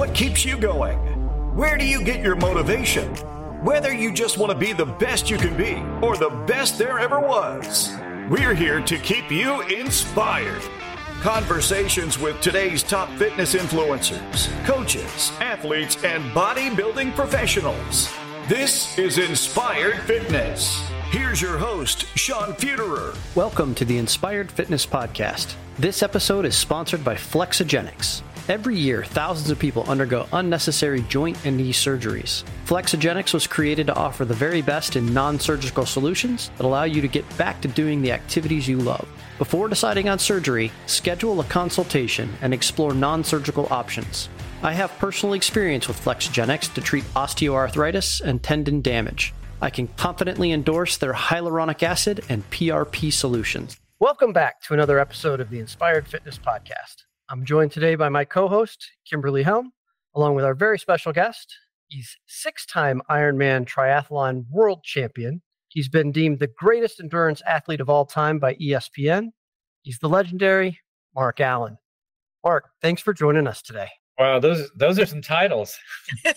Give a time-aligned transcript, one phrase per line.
[0.00, 0.96] What keeps you going?
[1.54, 3.14] Where do you get your motivation?
[3.62, 6.98] Whether you just want to be the best you can be or the best there
[6.98, 7.90] ever was,
[8.30, 10.62] we're here to keep you inspired.
[11.20, 18.10] Conversations with today's top fitness influencers, coaches, athletes, and bodybuilding professionals.
[18.48, 20.82] This is Inspired Fitness.
[21.10, 23.14] Here's your host, Sean Feuderer.
[23.34, 25.56] Welcome to the Inspired Fitness Podcast.
[25.78, 28.22] This episode is sponsored by Flexogenix.
[28.50, 32.42] Every year, thousands of people undergo unnecessary joint and knee surgeries.
[32.66, 37.00] Flexogenix was created to offer the very best in non surgical solutions that allow you
[37.00, 39.06] to get back to doing the activities you love.
[39.38, 44.28] Before deciding on surgery, schedule a consultation and explore non surgical options.
[44.64, 49.32] I have personal experience with Flexogenix to treat osteoarthritis and tendon damage.
[49.62, 53.78] I can confidently endorse their hyaluronic acid and PRP solutions.
[54.00, 57.04] Welcome back to another episode of the Inspired Fitness Podcast.
[57.32, 59.70] I'm joined today by my co host, Kimberly Helm,
[60.16, 61.54] along with our very special guest.
[61.86, 65.40] He's six time Ironman triathlon world champion.
[65.68, 69.28] He's been deemed the greatest endurance athlete of all time by ESPN.
[69.82, 70.80] He's the legendary
[71.14, 71.78] Mark Allen.
[72.44, 73.90] Mark, thanks for joining us today.
[74.18, 75.78] Wow, those those are some titles.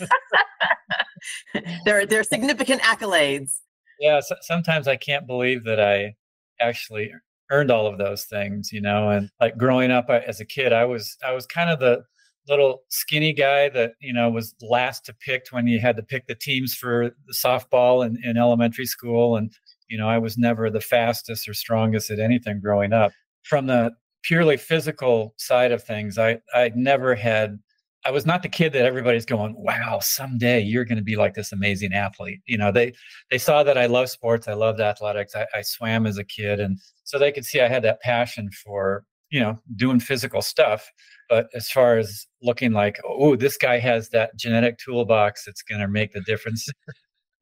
[1.86, 3.62] they're they're significant accolades.
[4.00, 6.14] Yeah, so, sometimes I can't believe that I
[6.62, 7.12] actually
[7.52, 9.10] earned all of those things, you know.
[9.10, 12.04] And like growing up as a kid, I was I was kind of the
[12.48, 16.28] little skinny guy that you know was last to pick when you had to pick
[16.28, 19.54] the teams for the softball in, in elementary school and
[19.88, 23.12] you know i was never the fastest or strongest at anything growing up
[23.44, 23.92] from the
[24.24, 27.60] purely physical side of things i i never had
[28.06, 31.36] I was not the kid that everybody's going, wow, someday you're going to be like
[31.36, 32.42] this amazing athlete.
[32.46, 32.94] You know, they
[33.32, 36.60] they saw that I love sports, I loved athletics, I, I swam as a kid,
[36.60, 40.92] and so they could see I had that passion for you know doing physical stuff.
[41.30, 45.82] But as far as looking like, oh, this guy has that genetic toolbox that's going
[45.82, 46.68] to make the difference,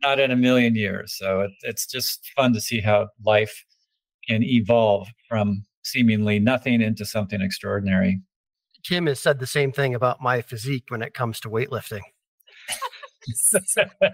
[0.02, 1.16] not in a million years.
[1.18, 3.66] So it, it's just fun to see how life
[4.28, 8.22] can evolve from seemingly nothing into something extraordinary.
[8.84, 12.02] Kim has said the same thing about my physique when it comes to weightlifting.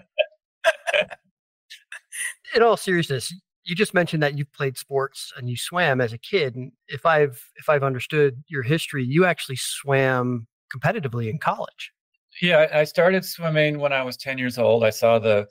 [2.54, 3.32] In all seriousness,
[3.64, 6.56] you just mentioned that you've played sports and you swam as a kid.
[6.56, 11.92] And if I've if I've understood your history, you actually swam competitively in college.
[12.40, 14.84] Yeah, I started swimming when I was 10 years old.
[14.84, 15.46] I saw the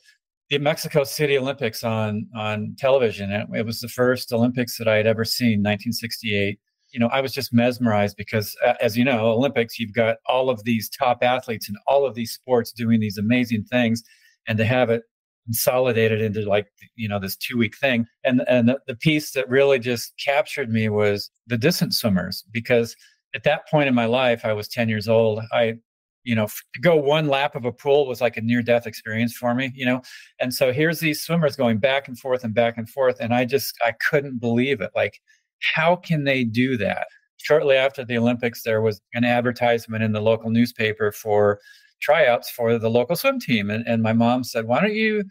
[0.50, 3.32] the Mexico City Olympics on on television.
[3.32, 6.60] It was the first Olympics that I had ever seen, 1968
[6.98, 10.50] you know, I was just mesmerized because, uh, as you know, Olympics, you've got all
[10.50, 14.02] of these top athletes in all of these sports doing these amazing things,
[14.48, 15.04] and to have it
[15.46, 16.66] consolidated into like
[16.96, 20.72] you know this two week thing, and and the, the piece that really just captured
[20.72, 22.96] me was the distance swimmers because
[23.36, 25.44] at that point in my life, I was ten years old.
[25.54, 25.76] I
[26.24, 29.34] you know to go one lap of a pool was like a near death experience
[29.38, 30.02] for me you know?
[30.42, 33.46] And so here's these swimmers going back and forth and back and forth and i
[33.46, 34.92] just i couldn't believe it.
[34.94, 35.22] Like
[35.60, 37.08] how can they do that?
[37.38, 41.60] Shortly after the Olympics, there was an advertisement in the local newspaper for
[42.02, 43.70] tryouts for the local swim team.
[43.70, 45.24] And, and my mom said, Why don't you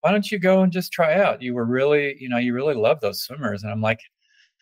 [0.00, 1.40] why don't you go and just try out?
[1.40, 3.62] You were really, you know, you really love those swimmers.
[3.62, 4.00] And I'm like,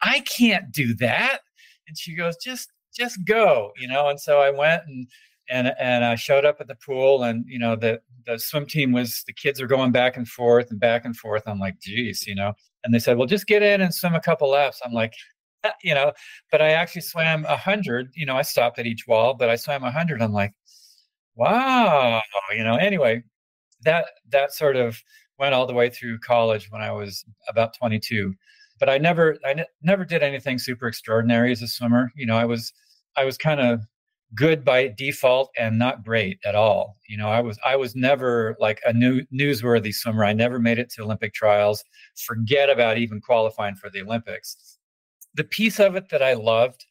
[0.00, 1.40] I can't do that.
[1.88, 4.08] And she goes, just just go, you know.
[4.08, 5.06] And so I went and
[5.50, 8.92] and and I showed up at the pool, and you know the the swim team
[8.92, 11.42] was the kids are going back and forth and back and forth.
[11.46, 12.54] I'm like, geez, you know.
[12.84, 14.80] And they said, well, just get in and swim a couple laps.
[14.84, 15.14] I'm like,
[15.64, 16.12] uh, you know,
[16.50, 18.10] but I actually swam a hundred.
[18.14, 20.22] You know, I stopped at each wall, but I swam a hundred.
[20.22, 20.52] I'm like,
[21.36, 22.20] wow,
[22.56, 22.76] you know.
[22.76, 23.22] Anyway,
[23.84, 25.00] that that sort of
[25.38, 28.34] went all the way through college when I was about 22.
[28.78, 32.10] But I never I ne- never did anything super extraordinary as a swimmer.
[32.16, 32.72] You know, I was
[33.16, 33.80] I was kind of
[34.34, 36.96] good by default and not great at all.
[37.08, 40.24] You know, I was I was never like a new newsworthy swimmer.
[40.24, 41.84] I never made it to Olympic trials.
[42.16, 44.78] Forget about even qualifying for the Olympics.
[45.34, 46.84] The piece of it that I loved,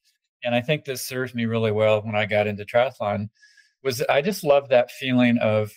[0.43, 3.29] and I think this serves me really well when I got into triathlon,
[3.83, 5.71] was I just loved that feeling of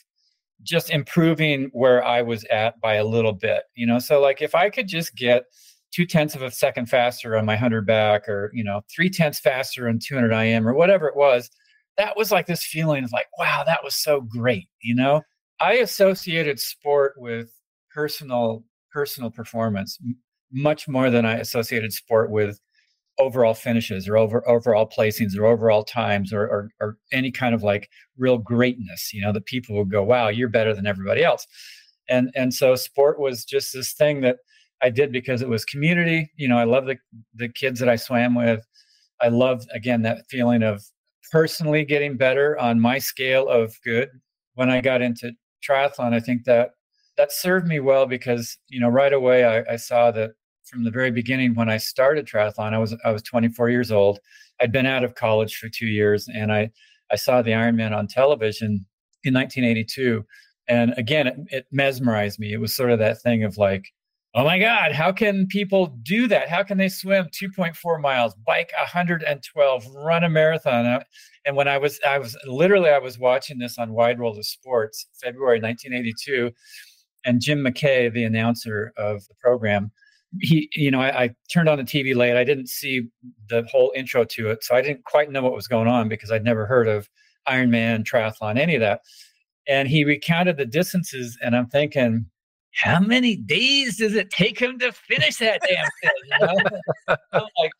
[0.62, 3.64] just improving where I was at by a little bit.
[3.74, 5.44] You know, so like if I could just get
[5.94, 9.38] two tenths of a second faster on my 100 back or you know three tenths
[9.38, 11.50] faster on 200 im or whatever it was
[11.96, 15.22] that was like this feeling of like wow that was so great you know
[15.60, 17.50] i associated sport with
[17.92, 20.16] personal personal performance m-
[20.52, 22.60] much more than i associated sport with
[23.18, 27.62] overall finishes or over overall placings or overall times or, or, or any kind of
[27.62, 27.88] like
[28.18, 31.46] real greatness you know that people would go wow you're better than everybody else
[32.08, 34.38] and and so sport was just this thing that
[34.82, 36.30] I did because it was community.
[36.36, 36.96] You know, I love the
[37.34, 38.64] the kids that I swam with.
[39.20, 40.84] I love again that feeling of
[41.34, 44.08] personally getting better on my scale of good
[44.54, 45.32] when I got into
[45.68, 46.14] triathlon.
[46.14, 46.74] I think that
[47.16, 50.30] that served me well because you know right away I, I saw that
[50.64, 52.72] from the very beginning when I started triathlon.
[52.72, 54.20] I was I was 24 years old.
[54.60, 56.70] I'd been out of college for two years, and I
[57.10, 58.86] I saw the Ironman on television
[59.24, 60.24] in 1982,
[60.68, 62.52] and again it, it mesmerized me.
[62.52, 63.86] It was sort of that thing of like
[64.34, 66.48] oh my god how can people do that?
[66.48, 70.86] How can they swim 2.4 miles bike 112 run a marathon?
[70.86, 71.00] Uh,
[71.44, 74.46] and when i was i was literally i was watching this on wide world of
[74.46, 76.50] sports february 1982
[77.24, 79.90] and jim mckay the announcer of the program
[80.40, 82.36] he you know I, I, turned on the tv late.
[82.36, 83.08] I didn't see
[83.48, 86.30] the whole intro to it so i didn't quite know what was going on because
[86.30, 87.08] i'd never heard of
[87.48, 89.02] ironman triathlon any of that.
[89.66, 92.26] And he recounted the distances and i'm thinking
[92.74, 96.10] how many days does it take him to finish that damn thing?
[96.24, 97.16] You know?
[97.32, 97.72] I'm like,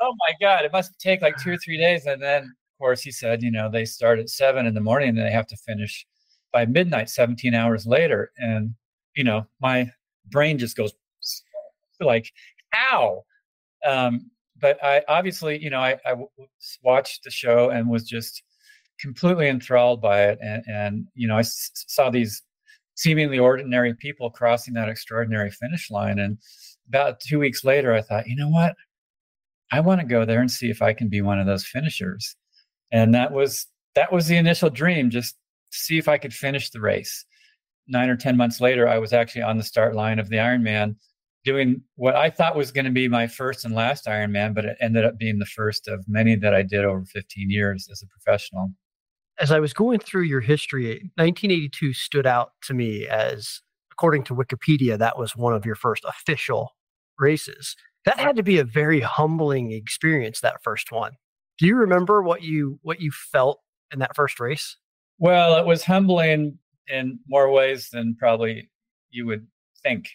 [0.00, 2.06] oh my God, it must take like two or three days.
[2.06, 5.10] And then, of course, he said, you know, they start at seven in the morning
[5.10, 6.06] and they have to finish
[6.52, 8.32] by midnight, 17 hours later.
[8.36, 8.74] And,
[9.14, 9.90] you know, my
[10.26, 10.92] brain just goes
[12.00, 12.32] like,
[12.70, 13.22] how?
[13.86, 14.28] Um,
[14.60, 16.16] but I obviously, you know, I, I
[16.82, 18.42] watched the show and was just
[18.98, 20.38] completely enthralled by it.
[20.42, 22.42] And, and you know, I s- saw these
[22.94, 26.18] seemingly ordinary people crossing that extraordinary finish line.
[26.18, 26.38] And
[26.88, 28.74] about two weeks later, I thought, you know what?
[29.70, 32.36] I want to go there and see if I can be one of those finishers.
[32.92, 35.36] And that was that was the initial dream, just
[35.70, 37.24] see if I could finish the race.
[37.88, 40.96] Nine or ten months later, I was actually on the start line of the Ironman,
[41.44, 44.76] doing what I thought was going to be my first and last Ironman, but it
[44.80, 48.06] ended up being the first of many that I did over 15 years as a
[48.06, 48.70] professional
[49.42, 53.60] as I was going through your history, 1982 stood out to me as,
[53.90, 56.70] according to Wikipedia, that was one of your first official
[57.18, 57.74] races.
[58.04, 60.40] That had to be a very humbling experience.
[60.40, 61.14] That first one.
[61.58, 63.60] Do you remember what you what you felt
[63.92, 64.76] in that first race?
[65.18, 66.58] Well, it was humbling
[66.88, 68.70] in more ways than probably
[69.10, 69.46] you would
[69.82, 70.08] think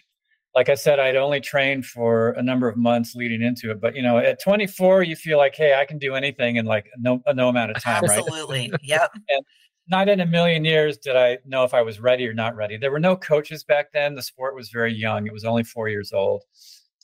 [0.57, 3.80] like I said, I'd only trained for a number of months leading into it.
[3.80, 6.89] But you know, at 24, you feel like, hey, I can do anything in like
[6.98, 8.31] no no amount of time, Absolutely.
[8.31, 8.74] right?
[8.74, 8.74] Absolutely.
[8.81, 9.12] Yep.
[9.30, 9.42] and
[9.88, 12.75] not in a million years did I know if I was ready or not ready.
[12.75, 14.15] There were no coaches back then.
[14.15, 15.27] The sport was very young.
[15.27, 16.44] It was only four years old.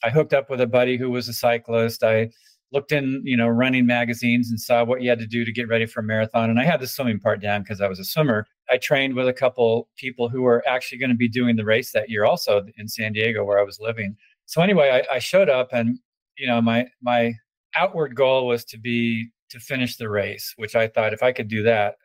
[0.04, 2.04] I hooked up with a buddy who was a cyclist.
[2.04, 2.32] I
[2.74, 5.68] looked in, you know, running magazines and saw what you had to do to get
[5.68, 6.50] ready for a marathon.
[6.50, 8.48] And I had the swimming part down because I was a swimmer.
[8.70, 11.92] I trained with a couple people who were actually going to be doing the race
[11.92, 14.18] that year, also in San Diego, where I was living.
[14.48, 16.00] So anyway, I, I showed up, and
[16.38, 17.34] you know, my my
[17.76, 21.48] outward goal was to be to finish the race, which I thought if I could
[21.48, 21.96] do that,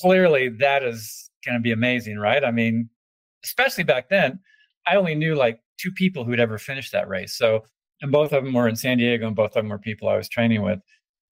[0.00, 2.44] clearly that is going to be amazing, right?
[2.44, 2.88] I mean,
[3.44, 4.38] especially back then,
[4.86, 7.34] I only knew like two people who'd ever finished that race.
[7.34, 7.64] So
[8.04, 10.16] and both of them were in San Diego, and both of them were people I
[10.18, 10.78] was training with.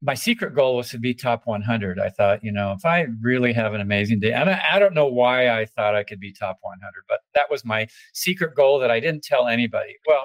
[0.01, 2.01] My secret goal was to be top 100.
[2.01, 4.95] I thought, you know, if I really have an amazing day, and I, I don't
[4.95, 8.79] know why I thought I could be top 100, but that was my secret goal
[8.79, 9.97] that I didn't tell anybody.
[10.07, 10.25] Well,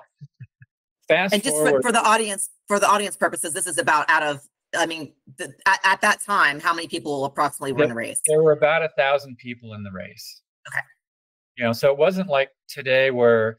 [1.10, 4.24] fast and just forward, for, the audience, for the audience purposes, this is about out
[4.24, 4.40] of
[4.76, 8.22] I mean, the, at, at, that time, how many people approximately were in the race?
[8.26, 10.42] There were about a thousand people in the race.
[10.70, 10.86] Okay.
[11.58, 13.58] You know, so it wasn't like today where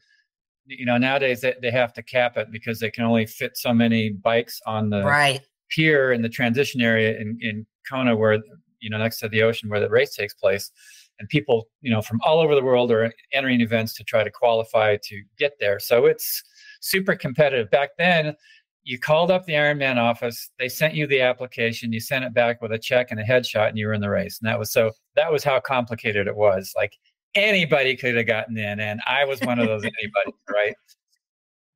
[0.69, 3.73] you know nowadays they, they have to cap it because they can only fit so
[3.73, 5.41] many bikes on the right.
[5.69, 8.39] pier in the transition area in, in Kona where
[8.79, 10.71] you know next to the ocean where the race takes place.
[11.19, 14.31] And people you know from all over the world are entering events to try to
[14.31, 15.79] qualify to get there.
[15.79, 16.43] So it's
[16.81, 17.69] super competitive.
[17.71, 18.35] Back then
[18.83, 22.61] you called up the ironman office they sent you the application you sent it back
[22.61, 24.39] with a check and a headshot and you were in the race.
[24.41, 26.71] And that was so that was how complicated it was.
[26.77, 26.93] Like
[27.35, 30.75] anybody could have gotten in, and I was one of those anybody, right?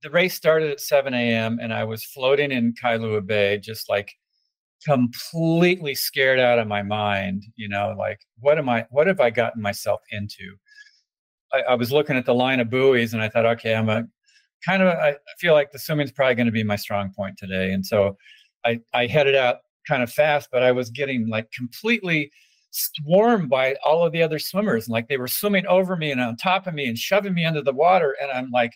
[0.01, 4.13] The race started at 7 a.m., and I was floating in Kailua Bay, just like
[4.86, 7.43] completely scared out of my mind.
[7.55, 8.86] You know, like what am I?
[8.89, 10.55] What have I gotten myself into?
[11.53, 14.03] I, I was looking at the line of buoys, and I thought, okay, I'm a
[14.65, 14.89] kind of.
[14.89, 18.17] I feel like the swimming's probably going to be my strong point today, and so
[18.65, 19.57] I I headed out
[19.88, 22.31] kind of fast, but I was getting like completely
[22.74, 26.36] swarmed by all of the other swimmers like they were swimming over me and on
[26.36, 28.72] top of me and shoving me under the water and i'm like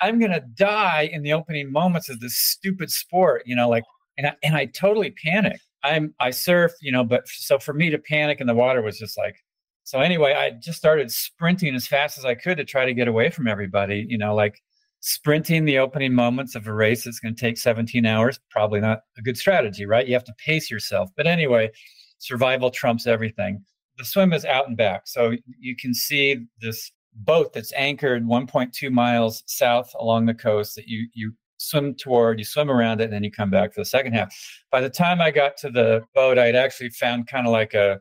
[0.00, 3.84] i'm gonna die in the opening moments of this stupid sport you know like
[4.16, 7.90] and I, and I totally panicked i'm i surf you know but so for me
[7.90, 9.36] to panic in the water was just like
[9.84, 13.08] so anyway i just started sprinting as fast as i could to try to get
[13.08, 14.58] away from everybody you know like
[15.00, 19.00] sprinting the opening moments of a race that's going to take 17 hours probably not
[19.18, 20.06] a good strategy right?
[20.06, 21.10] You have to pace yourself.
[21.14, 21.70] But anyway
[22.18, 23.62] survival trumps everything.
[23.98, 25.02] The swim is out and back.
[25.06, 30.88] So you can see this boat that's anchored 1.2 miles south along the coast that
[30.88, 33.86] you, you swim toward, you swim around it, and then you come back for the
[33.86, 34.34] second half.
[34.70, 38.00] By the time I got to the boat, I'd actually found kind of like a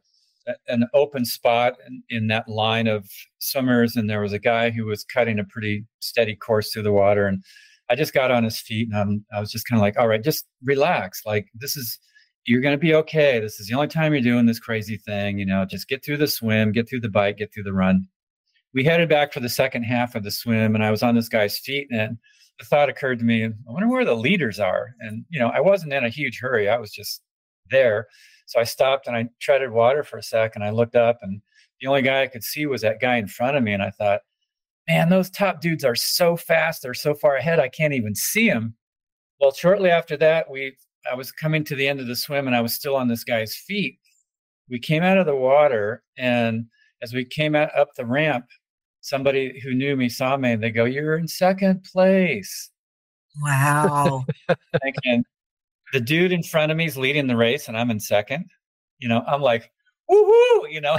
[0.67, 4.86] an open spot in, in, that line of swimmers, and there was a guy who
[4.86, 7.41] was cutting a pretty steady course through the water, and
[7.89, 10.08] I just got on his feet, and I'm, I was just kind of like, all
[10.08, 11.22] right, just relax.
[11.25, 11.98] Like this is
[12.45, 13.39] you're going to be okay.
[13.39, 15.38] This is the only time you're doing this crazy thing.
[15.38, 18.07] You know, just get through the swim, get through the bike, get through the run.
[18.73, 21.29] We headed back for the second half of the swim, and I was on this
[21.29, 22.17] guy's feet, and
[22.59, 24.95] the thought occurred to me, I wonder where the leaders are.
[25.00, 26.69] And, you know, I wasn't in a huge hurry.
[26.69, 27.21] I was just
[27.69, 28.07] there.
[28.45, 31.41] So I stopped and I treaded water for a sec and I looked up and
[31.79, 33.73] the only guy I could see was that guy in front of me.
[33.73, 34.21] And I thought,
[34.88, 36.81] man, those top dudes are so fast.
[36.81, 37.59] They're so far ahead.
[37.59, 38.75] I can't even see them.
[39.39, 40.75] Well, shortly after that, we
[41.10, 43.24] I was coming to the end of the swim and I was still on this
[43.24, 44.00] guy's feet.
[44.69, 46.65] We came out of the water and
[47.01, 48.45] as we came out up the ramp,
[49.01, 52.69] somebody who knew me saw me and they go, You're in second place.
[53.41, 54.25] Wow.
[54.81, 55.25] Thinking
[55.91, 58.45] the dude in front of me is leading the race and I'm in second.
[59.00, 59.69] You know, I'm like,
[60.10, 60.98] woohoo, you know.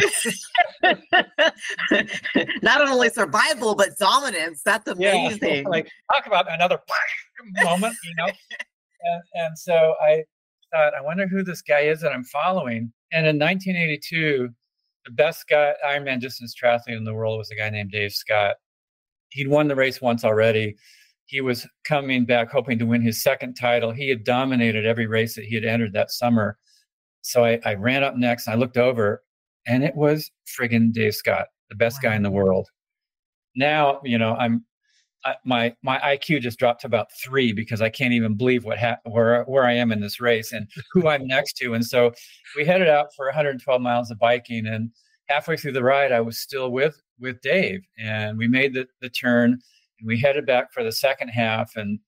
[2.62, 4.62] Not only survival, but dominance.
[4.64, 5.64] That's amazing.
[5.64, 6.78] Yeah, like talk about another
[7.62, 8.32] moment, you know.
[9.04, 10.24] And, and so I
[10.72, 12.92] thought, I wonder who this guy is that I'm following.
[13.12, 14.48] And in 1982,
[15.04, 18.56] the best guy Ironman distance triathlete in the world was a guy named Dave Scott.
[19.30, 20.76] He'd won the race once already.
[21.26, 23.92] He was coming back hoping to win his second title.
[23.92, 26.58] He had dominated every race that he had entered that summer.
[27.22, 29.22] So I, I ran up next and I looked over
[29.66, 32.10] and it was friggin' Dave Scott, the best wow.
[32.10, 32.68] guy in the world.
[33.56, 34.64] Now, you know, I'm
[35.24, 38.78] I, my my IQ just dropped to about three because I can't even believe what
[38.78, 41.74] ha- where where I am in this race and who I'm next to.
[41.74, 42.12] And so
[42.56, 44.90] we headed out for 112 miles of biking, and
[45.28, 49.08] halfway through the ride, I was still with with Dave, and we made the the
[49.08, 51.72] turn, and we headed back for the second half.
[51.76, 51.98] And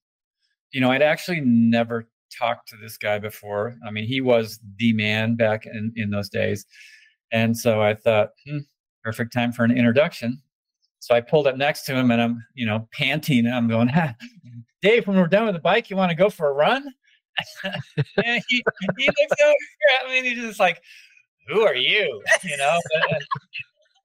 [0.73, 3.77] you know, I'd actually never talked to this guy before.
[3.87, 6.67] I mean, he was the man back in in those days,
[7.33, 8.59] and so I thought, hmm,
[9.03, 10.43] perfect time for an introduction.
[11.07, 13.47] So I pulled up next to him and I'm, you know, panting.
[13.47, 13.89] And I'm going,
[14.83, 16.85] Dave, when we're done with the bike, you want to go for a run?
[17.65, 18.65] and he,
[18.99, 19.55] he looks over
[20.01, 20.83] at me and he's just like,
[21.47, 22.21] who are you?
[22.43, 22.77] You know?
[22.93, 23.19] And, uh,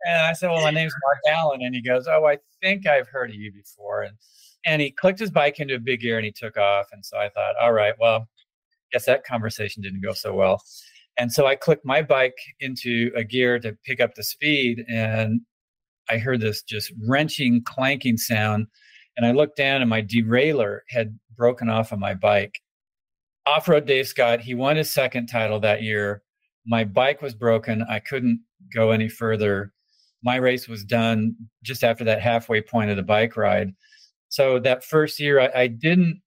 [0.05, 1.63] and I said, well, my name's Mark Allen.
[1.63, 4.03] And he goes, oh, I think I've heard of you before.
[4.03, 4.15] And,
[4.67, 6.86] and he clicked his bike into a big gear and he took off.
[6.91, 8.29] And so I thought, all right, well,
[8.91, 10.62] guess that conversation didn't go so well.
[11.17, 14.86] And so I clicked my bike into a gear to pick up the speed.
[14.88, 15.41] And
[16.10, 18.67] I heard this just wrenching, clanking sound.
[19.17, 22.60] And I looked down and my derailleur had broken off of my bike.
[23.46, 26.22] Off rode Dave Scott, he won his second title that year.
[26.65, 27.84] My bike was broken.
[27.89, 28.41] I couldn't
[28.74, 29.74] go any further.
[30.24, 33.74] My race was done just after that halfway point of the bike ride.
[34.29, 36.22] So that first year, I, I didn't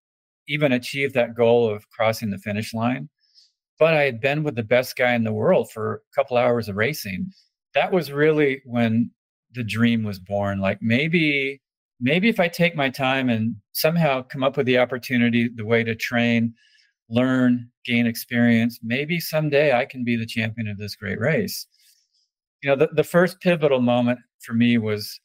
[0.49, 3.09] even achieve that goal of crossing the finish line.
[3.79, 6.69] But I had been with the best guy in the world for a couple hours
[6.69, 7.31] of racing.
[7.75, 9.11] That was really when
[9.55, 11.61] the dream was born like maybe
[12.01, 15.83] maybe if i take my time and somehow come up with the opportunity the way
[15.85, 16.53] to train
[17.09, 21.67] learn gain experience maybe someday i can be the champion of this great race.
[22.63, 25.21] You know the, the first pivotal moment for me was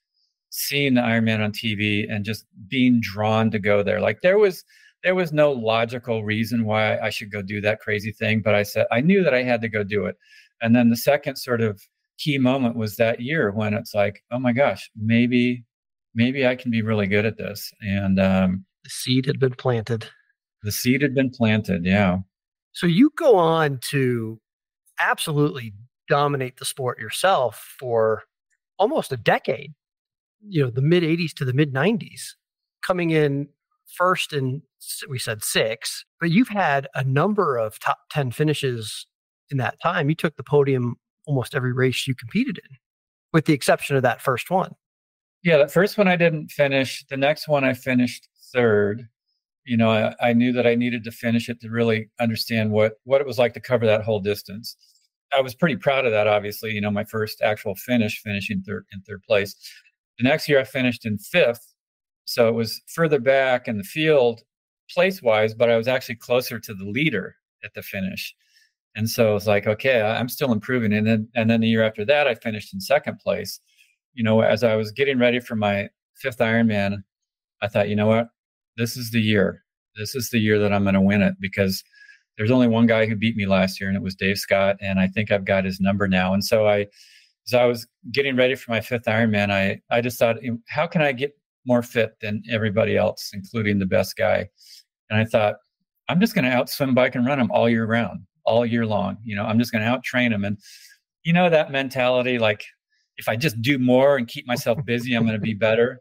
[0.49, 4.01] seeing the ironman on tv and just being drawn to go there.
[4.01, 4.63] Like there was
[5.03, 8.63] there was no logical reason why i should go do that crazy thing but i
[8.63, 10.17] said i knew that i had to go do it.
[10.61, 11.81] And then the second sort of
[12.19, 15.65] key moment was that year when it's like, oh my gosh, maybe
[16.15, 17.71] maybe I can be really good at this.
[17.81, 20.07] And um, the seed had been planted.
[20.63, 21.85] The seed had been planted.
[21.85, 22.17] Yeah.
[22.73, 24.39] So you go on to
[24.99, 25.73] absolutely
[26.07, 28.23] dominate the sport yourself for
[28.77, 29.73] almost a decade.
[30.41, 32.21] You know, the mid 80s to the mid 90s,
[32.85, 33.49] coming in
[33.95, 34.61] first in
[35.09, 39.05] we said six, but you've had a number of top 10 finishes
[39.49, 40.09] in that time.
[40.09, 40.95] You took the podium
[41.29, 42.77] almost every race you competed in,
[43.31, 44.73] with the exception of that first one.
[45.43, 47.05] Yeah, that first one I didn't finish.
[47.09, 49.07] The next one I finished third.
[49.63, 52.93] You know, I, I knew that I needed to finish it to really understand what
[53.03, 54.75] what it was like to cover that whole distance.
[55.31, 56.27] I was pretty proud of that.
[56.27, 59.55] Obviously, you know, my first actual finish, finishing third in third place.
[60.17, 61.73] The next year I finished in fifth,
[62.25, 64.41] so it was further back in the field
[64.89, 68.35] place wise, but I was actually closer to the leader at the finish.
[68.95, 70.93] And so it's like, okay, I'm still improving.
[70.93, 73.59] And then and then the year after that, I finished in second place.
[74.13, 77.03] You know, as I was getting ready for my fifth Ironman,
[77.61, 78.29] I thought, you know what,
[78.77, 79.63] this is the year.
[79.95, 81.83] This is the year that I'm going to win it because
[82.37, 84.77] there's only one guy who beat me last year, and it was Dave Scott.
[84.81, 86.33] And I think I've got his number now.
[86.33, 86.87] And so I,
[87.47, 91.01] as I was getting ready for my fifth Ironman, I I just thought, how can
[91.01, 94.47] I get more fit than everybody else, including the best guy?
[95.09, 95.55] And I thought,
[96.07, 98.85] I'm just going to out swim, bike, and run them all year round, all year
[98.85, 99.17] long.
[99.23, 100.45] You know, I'm just going to out train them.
[100.45, 100.57] And
[101.23, 102.63] you know that mentality, like
[103.17, 105.99] if I just do more and keep myself busy, I'm going to be better.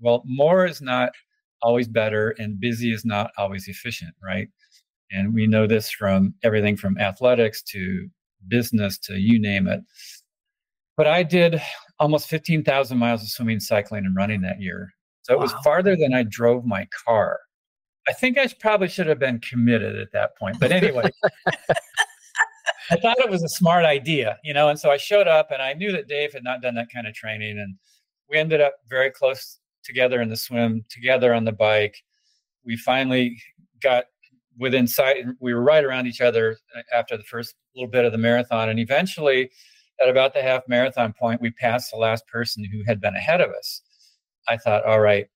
[0.00, 1.12] Well, more is not
[1.62, 4.48] always better, and busy is not always efficient, right?
[5.10, 8.08] And we know this from everything from athletics to
[8.48, 9.80] business to you name it.
[10.96, 11.60] But I did
[11.98, 14.90] almost 15,000 miles of swimming, cycling, and running that year.
[15.22, 15.42] So it wow.
[15.42, 17.38] was farther than I drove my car.
[18.08, 20.58] I think I probably should have been committed at that point.
[20.60, 21.10] But anyway,
[22.90, 24.68] I thought it was a smart idea, you know.
[24.68, 27.06] And so I showed up and I knew that Dave had not done that kind
[27.06, 27.58] of training.
[27.58, 27.76] And
[28.30, 31.96] we ended up very close together in the swim, together on the bike.
[32.64, 33.40] We finally
[33.82, 34.04] got
[34.58, 35.24] within sight.
[35.24, 38.18] and We were right around each other uh, after the first little bit of the
[38.18, 38.68] marathon.
[38.68, 39.50] And eventually,
[40.00, 43.40] at about the half marathon point, we passed the last person who had been ahead
[43.40, 43.82] of us.
[44.48, 45.26] I thought, all right,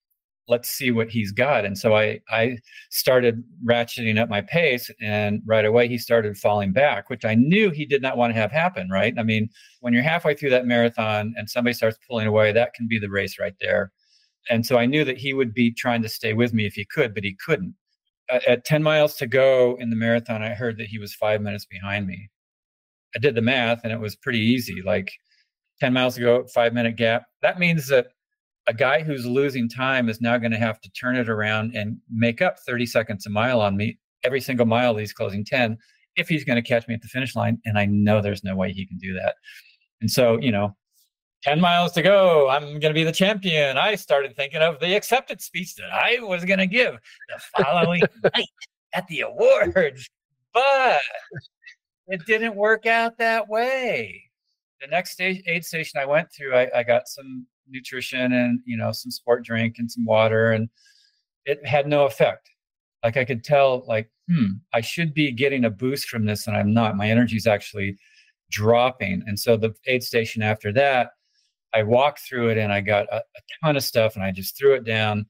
[0.50, 1.64] let's see what he's got.
[1.64, 2.58] And so I I
[2.90, 7.70] started ratcheting up my pace, and right away he started falling back, which I knew
[7.70, 8.90] he did not want to have happen.
[8.90, 9.14] Right?
[9.18, 9.48] I mean,
[9.80, 13.10] when you're halfway through that marathon and somebody starts pulling away, that can be the
[13.10, 13.92] race right there.
[14.48, 16.84] And so I knew that he would be trying to stay with me if he
[16.84, 17.74] could, but he couldn't.
[18.46, 21.66] At 10 miles to go in the marathon, I heard that he was five minutes
[21.66, 22.30] behind me.
[23.14, 24.82] I did the math and it was pretty easy.
[24.82, 25.12] Like
[25.80, 27.24] 10 miles to go, five minute gap.
[27.42, 28.08] That means that
[28.70, 31.98] a guy who's losing time is now going to have to turn it around and
[32.08, 35.76] make up 30 seconds a mile on me every single mile he's closing 10
[36.14, 37.58] if he's going to catch me at the finish line.
[37.64, 39.34] And I know there's no way he can do that.
[40.00, 40.76] And so, you know,
[41.42, 42.48] 10 miles to go.
[42.48, 43.76] I'm going to be the champion.
[43.76, 46.96] I started thinking of the acceptance speech that I was going to give
[47.28, 48.46] the following night
[48.94, 50.08] at the awards.
[50.54, 51.00] But
[52.06, 54.30] it didn't work out that way.
[54.80, 58.92] The next aid station I went through, I, I got some nutrition and you know
[58.92, 60.68] some sport drink and some water and
[61.44, 62.50] it had no effect.
[63.04, 66.56] Like i could tell like hmm i should be getting a boost from this and
[66.56, 66.96] i'm not.
[66.96, 67.96] My energy is actually
[68.50, 69.22] dropping.
[69.26, 71.10] And so the aid station after that
[71.74, 74.56] i walked through it and i got a, a ton of stuff and i just
[74.58, 75.26] threw it down.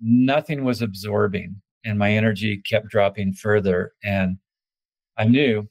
[0.00, 3.92] Nothing was absorbing and my energy kept dropping further.
[4.04, 4.38] And
[5.18, 5.68] i knew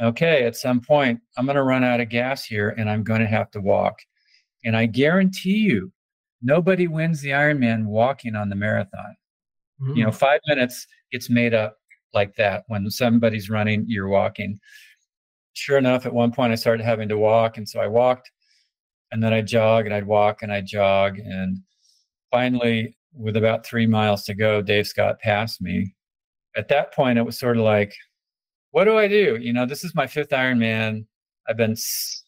[0.00, 3.20] okay at some point i'm going to run out of gas here and i'm going
[3.20, 3.98] to have to walk
[4.64, 5.92] and I guarantee you,
[6.42, 9.16] nobody wins the Ironman walking on the marathon.
[9.80, 9.96] Mm-hmm.
[9.96, 10.14] You know, mm.
[10.14, 11.76] five minutes gets made up
[12.14, 12.64] like that.
[12.68, 14.58] When somebody's running, you're walking.
[15.54, 17.58] Sure enough, at one point I started having to walk.
[17.58, 18.30] And so I walked
[19.10, 21.18] and then I jog and I'd walk and I'd jog.
[21.18, 21.58] And
[22.30, 25.94] finally, with about three miles to go, Dave Scott passed me.
[26.56, 27.94] At that point, it was sort of like,
[28.70, 29.38] what do I do?
[29.40, 31.06] You know, this is my fifth Ironman.
[31.46, 31.76] I've been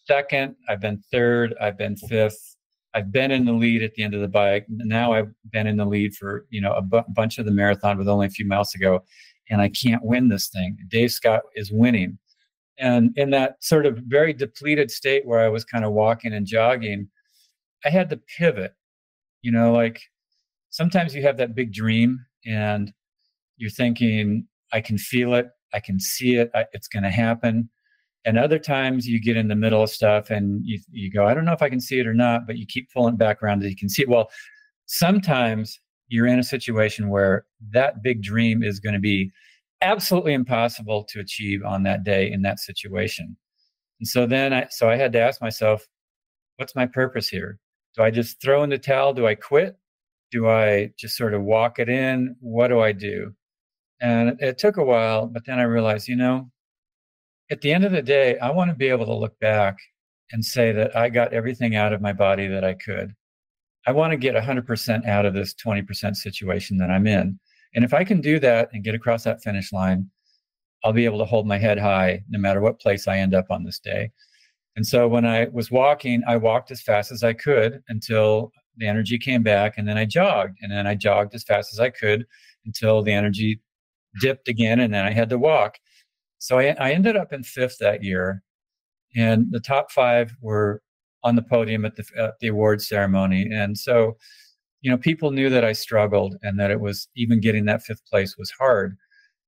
[0.06, 2.56] second, I've been third, I've been fifth.
[2.94, 4.66] I've been in the lead at the end of the bike.
[4.68, 7.98] Now I've been in the lead for you know a bu- bunch of the marathon
[7.98, 9.02] with only a few miles to go,
[9.50, 10.76] and I can't win this thing.
[10.88, 12.18] Dave Scott is winning,
[12.78, 16.46] and in that sort of very depleted state where I was kind of walking and
[16.46, 17.08] jogging,
[17.84, 18.74] I had to pivot.
[19.42, 20.00] You know, like
[20.70, 22.92] sometimes you have that big dream and
[23.56, 27.68] you're thinking, I can feel it, I can see it, I, it's going to happen
[28.24, 31.34] and other times you get in the middle of stuff and you, you go i
[31.34, 33.60] don't know if i can see it or not but you keep pulling back around
[33.60, 34.08] that you can see it.
[34.08, 34.30] Well
[34.86, 39.30] sometimes you're in a situation where that big dream is going to be
[39.80, 43.36] absolutely impossible to achieve on that day in that situation.
[44.00, 45.86] And so then i so i had to ask myself
[46.56, 47.58] what's my purpose here?
[47.96, 49.12] Do i just throw in the towel?
[49.14, 49.76] Do i quit?
[50.30, 52.36] Do i just sort of walk it in?
[52.40, 53.32] What do i do?
[54.00, 56.50] And it took a while but then i realized you know
[57.50, 59.78] at the end of the day, I want to be able to look back
[60.32, 63.14] and say that I got everything out of my body that I could.
[63.86, 67.38] I want to get 100% out of this 20% situation that I'm in.
[67.74, 70.10] And if I can do that and get across that finish line,
[70.82, 73.46] I'll be able to hold my head high no matter what place I end up
[73.50, 74.10] on this day.
[74.76, 78.86] And so when I was walking, I walked as fast as I could until the
[78.86, 79.74] energy came back.
[79.76, 80.58] And then I jogged.
[80.62, 82.26] And then I jogged as fast as I could
[82.66, 83.60] until the energy
[84.20, 84.80] dipped again.
[84.80, 85.76] And then I had to walk.
[86.44, 88.42] So I, I ended up in fifth that year,
[89.16, 90.82] and the top five were
[91.22, 93.48] on the podium at the, at the awards ceremony.
[93.50, 94.18] And so,
[94.82, 98.04] you know, people knew that I struggled and that it was even getting that fifth
[98.04, 98.94] place was hard,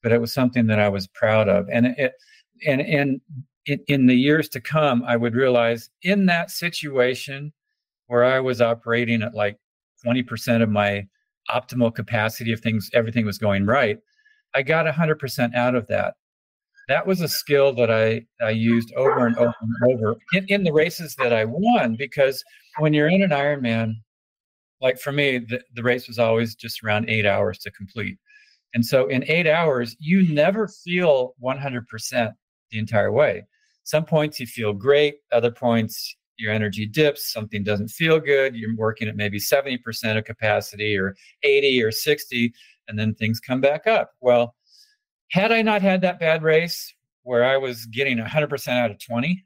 [0.02, 1.66] but it was something that I was proud of.
[1.70, 2.14] And it,
[2.66, 3.20] and, and
[3.66, 7.52] in, in the years to come, I would realize in that situation
[8.06, 9.58] where I was operating at like
[10.06, 11.06] 20% of my
[11.50, 13.98] optimal capacity if things, everything was going right,
[14.54, 16.14] I got 100% out of that
[16.88, 20.64] that was a skill that I, I used over and over and over in, in
[20.64, 22.44] the races that I won because
[22.78, 23.94] when you're in an Ironman,
[24.80, 28.18] like for me, the, the race was always just around eight hours to complete.
[28.74, 32.32] And so in eight hours, you never feel 100%
[32.70, 33.46] the entire way.
[33.84, 38.76] Some points you feel great, other points your energy dips, something doesn't feel good, you're
[38.76, 39.78] working at maybe 70%
[40.18, 42.52] of capacity or 80 or 60,
[42.88, 44.10] and then things come back up.
[44.20, 44.55] Well,
[45.30, 49.44] had I not had that bad race where I was getting 100% out of 20,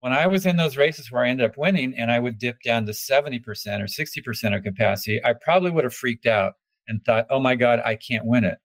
[0.00, 2.60] when I was in those races where I ended up winning and I would dip
[2.62, 6.54] down to 70% or 60% of capacity, I probably would have freaked out
[6.86, 8.58] and thought, oh my God, I can't win it.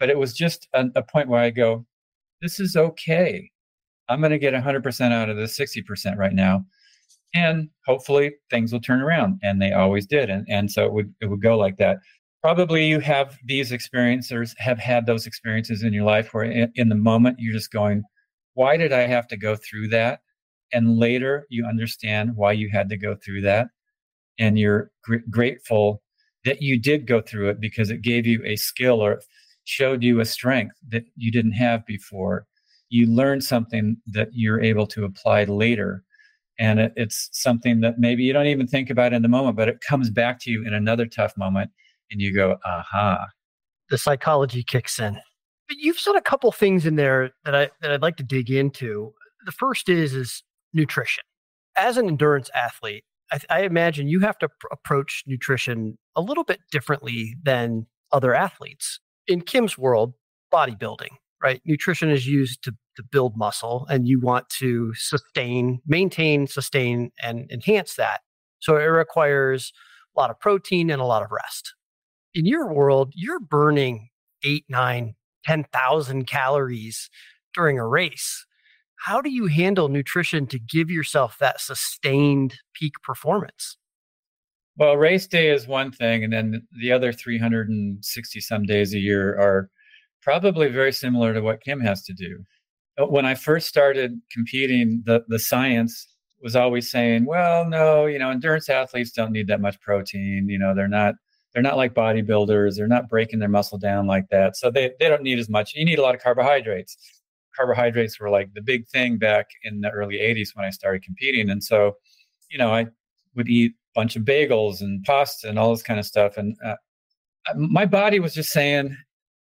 [0.00, 1.86] But it was just a, a point where I go,
[2.42, 3.50] this is okay.
[4.08, 6.64] I'm going to get 100% out of this 60% right now
[7.34, 11.12] and hopefully things will turn around and they always did and, and so it would
[11.20, 11.98] it would go like that
[12.44, 16.90] probably you have these experiencers have had those experiences in your life where in, in
[16.90, 18.02] the moment you're just going
[18.52, 20.20] why did i have to go through that?
[20.70, 23.68] And later you understand why you had to go through that.
[24.38, 26.02] And you're gr- grateful
[26.44, 29.22] that you did go through it because it gave you a skill or
[29.64, 32.46] showed you a strength that you didn't have before.
[32.90, 36.04] You learn something that you're able to apply later.
[36.58, 39.68] And it, it's something that maybe you don't even think about in the moment but
[39.68, 41.70] it comes back to you in another tough moment
[42.10, 43.26] and you go aha.
[43.90, 45.18] The psychology kicks in.
[45.68, 48.50] But you've said a couple things in there that i that i'd like to dig
[48.50, 49.12] into.
[49.46, 51.24] The first is is nutrition.
[51.76, 56.44] As an endurance athlete i, I imagine you have to pr- approach nutrition a little
[56.44, 59.00] bit differently than other athletes.
[59.26, 60.14] In kim's world
[60.52, 61.60] bodybuilding right?
[61.66, 67.50] Nutrition is used to to build muscle and you want to sustain, maintain, sustain, and
[67.50, 68.20] enhance that.
[68.60, 69.72] So it requires
[70.16, 71.74] a lot of protein and a lot of rest.
[72.34, 74.08] In your world, you're burning
[74.44, 77.08] eight, nine, 10,000 calories
[77.54, 78.44] during a race.
[78.96, 83.76] How do you handle nutrition to give yourself that sustained peak performance?
[84.76, 89.38] Well, race day is one thing, and then the other 360 some days a year
[89.38, 89.70] are
[90.20, 92.42] probably very similar to what Kim has to do.
[92.98, 96.08] When I first started competing, the the science
[96.42, 100.48] was always saying, well, no, you know, endurance athletes don't need that much protein.
[100.48, 101.14] You know, they're not
[101.54, 102.76] they're not like bodybuilders.
[102.76, 104.56] They're not breaking their muscle down like that.
[104.56, 105.74] So they, they don't need as much.
[105.74, 106.96] You need a lot of carbohydrates.
[107.56, 111.50] Carbohydrates were like the big thing back in the early 80s when I started competing.
[111.50, 111.96] And so,
[112.50, 112.86] you know, I
[113.36, 116.36] would eat a bunch of bagels and pasta and all this kind of stuff.
[116.36, 116.74] And uh,
[117.56, 118.96] my body was just saying,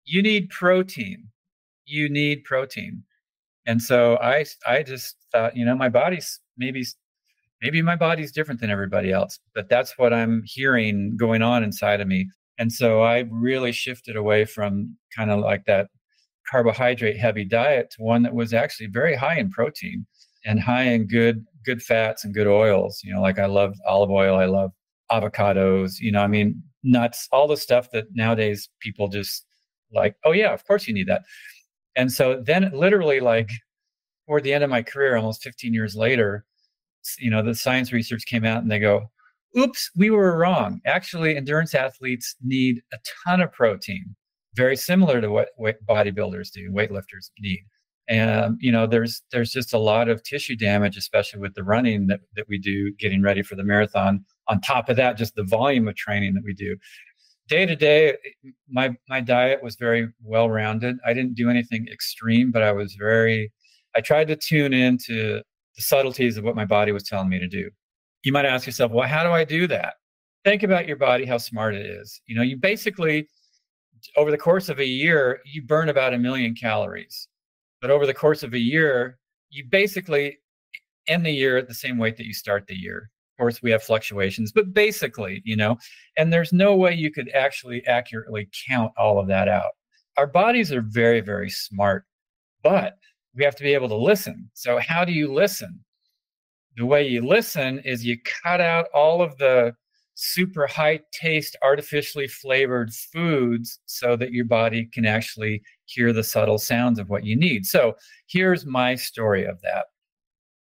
[0.04, 1.28] you need protein.
[1.86, 3.02] You need protein
[3.66, 6.84] and so i i just thought you know my body's maybe
[7.64, 12.00] maybe my body's different than everybody else but that's what i'm hearing going on inside
[12.00, 12.28] of me.
[12.58, 15.88] And so i really shifted away from kind of like that
[16.48, 20.06] carbohydrate heavy diet to one that was actually very high in protein
[20.44, 23.00] and high in good good fats and good oils.
[23.02, 24.70] You know like i love olive oil i love
[25.10, 29.46] avocados you know i mean nuts all the stuff that nowadays people just
[29.92, 31.22] like oh yeah of course you need that.
[31.96, 33.50] And so then literally like
[34.26, 36.44] toward the end of my career, almost 15 years later,
[37.18, 39.10] you know, the science research came out and they go,
[39.58, 40.80] oops, we were wrong.
[40.86, 44.14] Actually, endurance athletes need a ton of protein,
[44.54, 45.48] very similar to what,
[45.86, 47.60] bodybuilders do, weightlifters need.
[48.06, 52.06] And you know, there's there's just a lot of tissue damage, especially with the running
[52.08, 54.22] that, that we do getting ready for the marathon.
[54.48, 56.76] On top of that, just the volume of training that we do
[57.48, 58.16] day to day
[58.68, 62.94] my my diet was very well rounded i didn't do anything extreme but i was
[62.94, 63.52] very
[63.94, 65.42] i tried to tune into
[65.76, 67.70] the subtleties of what my body was telling me to do.
[68.22, 69.94] You might ask yourself well how do i do that?
[70.44, 72.20] Think about your body how smart it is.
[72.26, 73.28] You know you basically
[74.16, 77.28] over the course of a year you burn about a million calories.
[77.80, 79.18] But over the course of a year
[79.50, 80.38] you basically
[81.06, 83.10] end the year at the same weight that you start the year.
[83.34, 85.76] Of course, we have fluctuations, but basically, you know,
[86.16, 89.72] and there's no way you could actually accurately count all of that out.
[90.16, 92.04] Our bodies are very, very smart,
[92.62, 92.96] but
[93.36, 94.50] we have to be able to listen.
[94.54, 95.80] So, how do you listen?
[96.76, 99.74] The way you listen is you cut out all of the
[100.16, 106.58] super high taste, artificially flavored foods so that your body can actually hear the subtle
[106.58, 107.66] sounds of what you need.
[107.66, 107.94] So,
[108.26, 109.86] here's my story of that.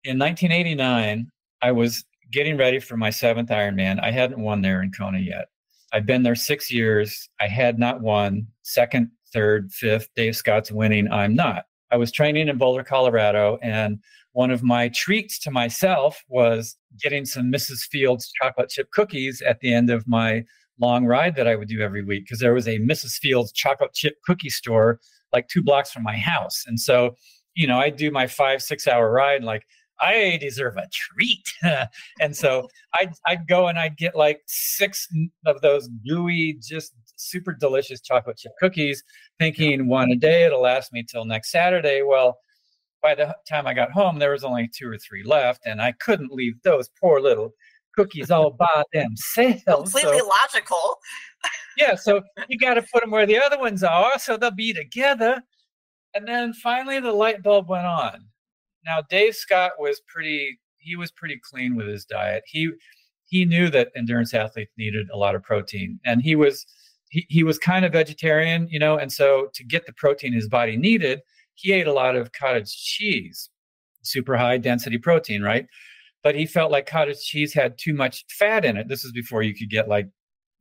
[0.05, 1.31] In 1989,
[1.63, 4.03] I was getting ready for my seventh Ironman.
[4.03, 5.47] I hadn't won there in Kona yet.
[5.93, 7.29] I'd been there six years.
[7.41, 8.47] I had not won.
[8.63, 11.11] Second, third, fifth, Dave Scott's winning.
[11.11, 11.65] I'm not.
[11.91, 13.99] I was training in Boulder, Colorado, and
[14.33, 17.81] one of my treats to myself was getting some Mrs.
[17.91, 20.45] Fields chocolate chip cookies at the end of my
[20.81, 23.19] long ride that I would do every week because there was a Mrs.
[23.19, 25.01] Fields chocolate chip cookie store
[25.33, 26.65] like two blocks from my house.
[26.67, 27.17] And so,
[27.55, 29.65] you know, I'd do my five, six hour ride, like
[30.01, 31.53] I deserve a treat.
[32.21, 35.07] and so I'd, I'd go and I'd get like six
[35.47, 39.03] of those gooey, just super delicious chocolate chip cookies,
[39.39, 42.03] thinking one a day, it'll last me till next Saturday.
[42.03, 42.39] Well,
[43.03, 45.93] by the time I got home, there was only two or three left, and I
[45.93, 47.53] couldn't leave those poor little
[47.97, 49.63] cookies all by themselves.
[49.65, 50.99] Completely so, logical.
[51.77, 54.73] yeah, so you got to put them where the other ones are, so they'll be
[54.73, 55.43] together.
[56.15, 58.27] And then finally, the light bulb went on.
[58.85, 60.59] Now, Dave Scott was pretty.
[60.79, 62.43] He was pretty clean with his diet.
[62.47, 62.71] He
[63.27, 66.67] he knew that endurance athletes needed a lot of protein, and he was
[67.11, 68.97] he, he was kind of vegetarian, you know.
[68.97, 71.21] And so, to get the protein his body needed,
[71.55, 73.51] he ate a lot of cottage cheese,
[74.03, 75.67] super high density protein, right?
[76.23, 78.89] But he felt like cottage cheese had too much fat in it.
[78.89, 80.09] This is before you could get like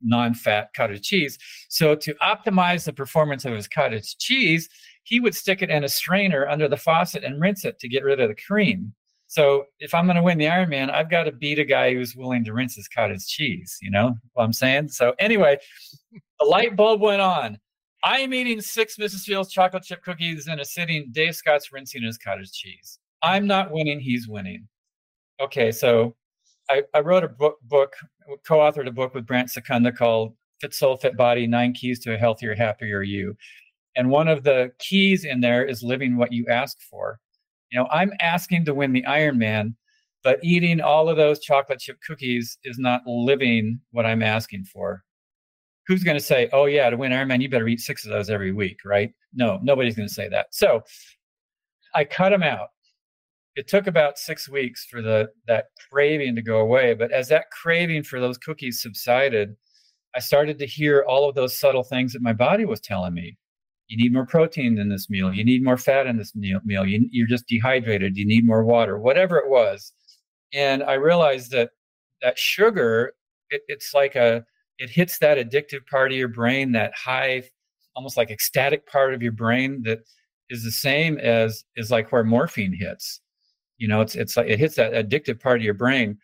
[0.02, 1.38] non fat cottage cheese.
[1.68, 4.68] So, to optimize the performance of his cottage cheese,
[5.04, 8.04] he would stick it in a strainer under the faucet and rinse it to get
[8.04, 8.92] rid of the cream.
[9.26, 12.16] So, if I'm going to win the Ironman, I've got to beat a guy who's
[12.16, 13.78] willing to rinse his cottage cheese.
[13.80, 14.88] You know what I'm saying?
[14.88, 15.58] So, anyway,
[16.40, 17.58] the light bulb went on.
[18.02, 19.24] I am eating six Mrs.
[19.24, 21.08] Fields chocolate chip cookies in a sitting.
[21.12, 22.98] Dave Scott's rinsing his cottage cheese.
[23.22, 24.00] I'm not winning.
[24.00, 24.66] He's winning.
[25.40, 26.16] Okay, so
[26.70, 27.94] I, I wrote a book, book,
[28.46, 32.18] co-authored a book with Brant Secunda called Fit Soul, Fit Body, Nine Keys to a
[32.18, 33.36] Healthier, Happier You.
[33.96, 37.18] And one of the keys in there is living what you ask for.
[37.70, 39.74] You know, I'm asking to win the Ironman,
[40.22, 45.04] but eating all of those chocolate chip cookies is not living what I'm asking for.
[45.90, 48.30] Who's going to say, oh, yeah, to win Ironman, you better eat six of those
[48.30, 49.12] every week, right?
[49.34, 50.54] No, nobody's going to say that.
[50.54, 50.82] So
[51.94, 52.68] I cut them out
[53.56, 57.50] it took about six weeks for the that craving to go away but as that
[57.50, 59.56] craving for those cookies subsided
[60.14, 63.36] i started to hear all of those subtle things that my body was telling me
[63.88, 66.60] you need more protein in this meal you need more fat in this meal.
[66.86, 69.92] You, you're just dehydrated you need more water whatever it was
[70.52, 71.70] and i realized that
[72.22, 73.12] that sugar
[73.50, 74.44] it, it's like a
[74.80, 77.44] it hits that addictive part of your brain that high
[77.94, 80.00] almost like ecstatic part of your brain that
[80.48, 83.20] is the same as is like where morphine hits
[83.80, 86.18] you know, it's it's like it hits that addictive part of your brain,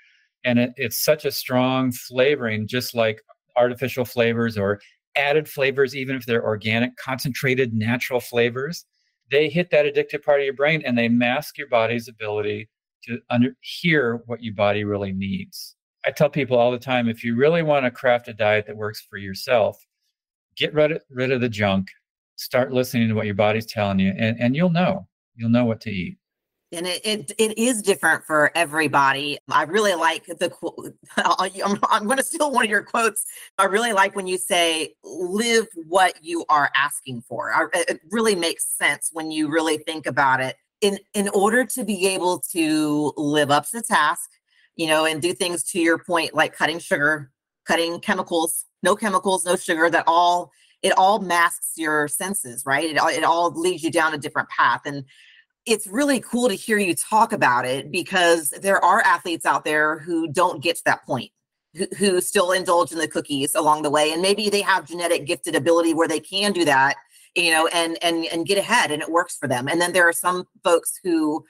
[0.45, 3.23] and it, it's such a strong flavoring, just like
[3.57, 4.81] artificial flavors or
[5.17, 8.85] added flavors, even if they're organic, concentrated, natural flavors.
[9.31, 12.69] They hit that addictive part of your brain, and they mask your body's ability
[13.05, 15.76] to under, hear what your body really needs.
[16.07, 18.77] I tell people all the time if you really want to craft a diet that
[18.77, 19.85] works for yourself,
[20.57, 21.89] get rid of, rid of the junk,
[22.37, 25.07] start listening to what your body's telling you, and, and you'll know.
[25.35, 26.19] You'll know what to eat
[26.73, 29.39] and it, it, it is different for everybody.
[29.49, 30.53] I really like the
[31.17, 33.25] I'm, I'm going to steal one of your quotes.
[33.59, 37.53] I really like when you say live what you are asking for.
[37.53, 40.57] I, it really makes sense when you really think about it.
[40.83, 44.29] In in order to be able to live up to the task,
[44.77, 47.31] you know, and do things to your point like cutting sugar,
[47.67, 52.91] cutting chemicals, no chemicals, no sugar that all it all masks your senses, right?
[52.91, 54.83] It, it all leads you down a different path.
[54.85, 55.05] And
[55.65, 59.99] it's really cool to hear you talk about it because there are athletes out there
[59.99, 61.33] who don't get to that point
[61.75, 65.27] who, who still indulge in the cookies along the way and maybe they have genetic
[65.27, 66.95] gifted ability where they can do that
[67.35, 70.09] you know and and and get ahead and it works for them and then there
[70.09, 71.45] are some folks who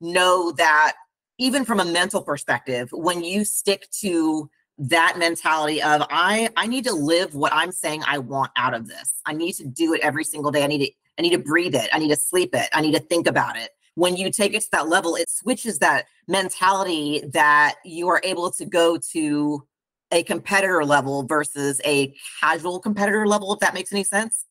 [0.00, 0.94] know that
[1.42, 6.84] even from a mental perspective when you stick to that mentality of i i need
[6.84, 10.00] to live what i'm saying i want out of this i need to do it
[10.00, 11.88] every single day i need to I need to breathe it.
[11.92, 12.68] I need to sleep it.
[12.72, 13.70] I need to think about it.
[13.94, 18.50] When you take it to that level, it switches that mentality that you are able
[18.52, 19.66] to go to
[20.10, 24.46] a competitor level versus a casual competitor level, if that makes any sense.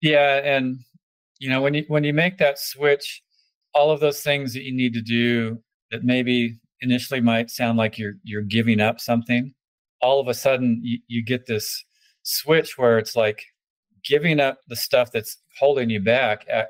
[0.00, 0.40] Yeah.
[0.44, 0.78] And
[1.38, 3.22] you know, when you when you make that switch,
[3.74, 5.58] all of those things that you need to do
[5.92, 9.54] that maybe initially might sound like you're you're giving up something,
[10.00, 11.84] all of a sudden you, you get this
[12.24, 13.44] switch where it's like
[14.04, 16.64] giving up the stuff that's holding you back, uh,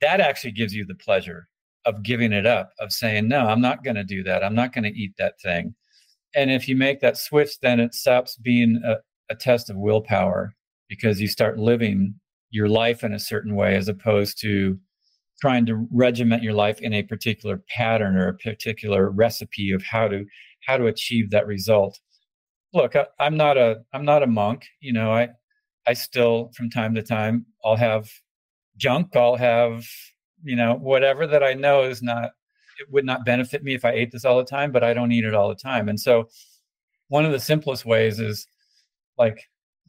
[0.00, 1.48] that actually gives you the pleasure
[1.84, 4.42] of giving it up, of saying, no, I'm not going to do that.
[4.42, 5.74] I'm not going to eat that thing.
[6.34, 8.96] And if you make that switch, then it stops being a,
[9.30, 10.54] a test of willpower
[10.88, 12.14] because you start living
[12.50, 14.78] your life in a certain way as opposed to
[15.40, 20.08] trying to regiment your life in a particular pattern or a particular recipe of how
[20.08, 20.24] to
[20.66, 21.98] how to achieve that result.
[22.74, 25.28] Look I, am not a i'm not a monk you know i
[25.86, 28.10] i still from time to time i'll have
[28.76, 29.86] junk i'll have
[30.44, 32.30] you know whatever that i know is not
[32.78, 35.12] it would not benefit me if i ate this all the time but i don't
[35.12, 35.88] eat it all the time.
[35.88, 36.28] And so
[37.08, 38.46] one of the simplest ways is
[39.16, 39.42] like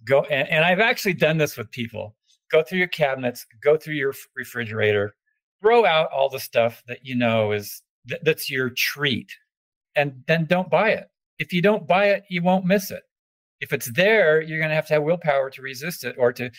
[0.05, 2.15] go and, and i've actually done this with people.
[2.49, 5.15] Go through your cabinets go through your refrigerator
[5.61, 9.31] throw out all the stuff that you know is th- that's your treat
[9.95, 13.03] and then don't buy it if you don't buy it you won't miss it
[13.59, 16.49] if it's there, you're going to have to have willpower to resist it or to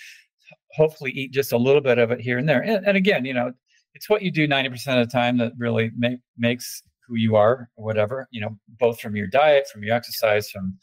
[0.72, 2.62] hopefully eat just a little bit of it here and there.
[2.62, 3.52] And, and again, you know,
[3.94, 7.68] it's what you do 90% of the time that really make, makes who you are
[7.76, 10.76] or whatever, you know, both from your diet, from your exercise, from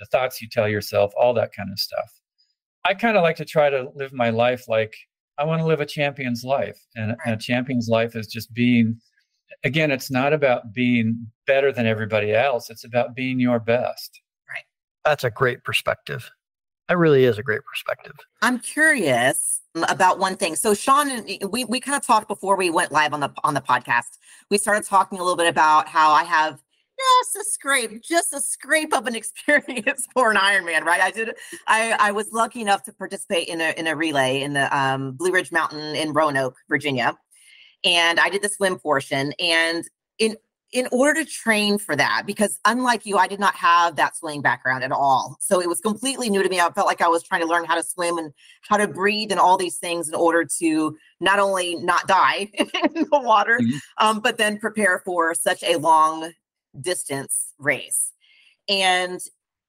[0.00, 2.10] the thoughts you tell yourself, all that kind of stuff.
[2.84, 4.94] I kind of like to try to live my life like
[5.38, 6.78] I want to live a champion's life.
[6.96, 9.00] And, and a champion's life is just being,
[9.64, 14.20] again, it's not about being better than everybody else, it's about being your best.
[14.48, 14.64] Right.
[15.04, 16.30] That's a great perspective.
[16.88, 18.14] That really is a great perspective.
[18.40, 20.56] I'm curious about one thing.
[20.56, 23.60] So Sean, we we kind of talked before we went live on the on the
[23.60, 24.16] podcast.
[24.50, 26.62] We started talking a little bit about how I have
[26.98, 31.00] just a scrape, just a scrape of an experience for an Ironman, right?
[31.00, 31.34] I did.
[31.66, 35.12] I I was lucky enough to participate in a in a relay in the um,
[35.12, 37.16] Blue Ridge Mountain in Roanoke, Virginia,
[37.84, 39.32] and I did the swim portion.
[39.38, 39.84] And
[40.18, 40.36] in
[40.72, 44.42] in order to train for that, because unlike you, I did not have that swimming
[44.42, 45.38] background at all.
[45.40, 46.60] So it was completely new to me.
[46.60, 48.32] I felt like I was trying to learn how to swim and
[48.68, 53.06] how to breathe and all these things in order to not only not die in
[53.10, 54.06] the water, mm-hmm.
[54.06, 56.32] um, but then prepare for such a long
[56.80, 58.12] distance race.
[58.68, 59.20] And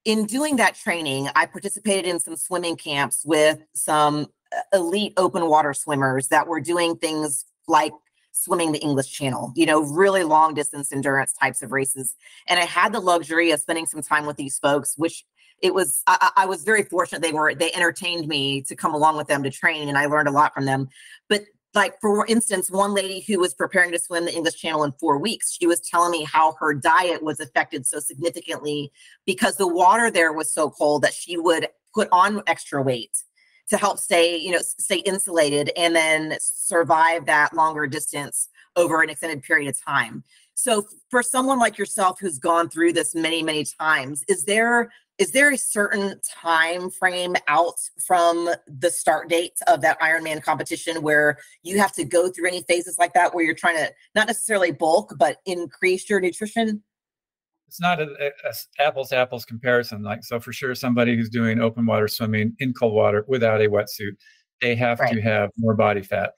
[0.06, 5.48] in doing that training, I participated in some swimming camps with some uh, elite open
[5.48, 7.94] water swimmers that were doing things like
[8.32, 12.16] swimming the English Channel, you know, really long distance endurance types of races.
[12.48, 15.26] And I had the luxury of spending some time with these folks, which
[15.62, 19.18] it was I, I, was very fortunate they were they entertained me to come along
[19.18, 20.88] with them to train and I learned a lot from them.
[21.28, 24.92] But like for instance, one lady who was preparing to swim the English Channel in
[24.94, 28.92] four weeks, she was telling me how her diet was affected so significantly
[29.26, 33.24] because the water there was so cold that she would put on extra weight
[33.70, 39.10] to help stay, you know, stay insulated and then survive that longer distance over an
[39.10, 40.24] extended period of time.
[40.60, 45.32] So for someone like yourself who's gone through this many, many times, is there is
[45.32, 51.40] there a certain time frame out from the start date of that Ironman competition where
[51.62, 54.72] you have to go through any phases like that where you're trying to not necessarily
[54.72, 56.84] bulk but increase your nutrition?
[57.68, 60.02] it's not a, a, apples to apples comparison.
[60.02, 63.70] Like so, for sure, somebody who's doing open water swimming in cold water without a
[63.70, 64.16] wetsuit,
[64.60, 65.14] they have right.
[65.14, 66.32] to have more body fat.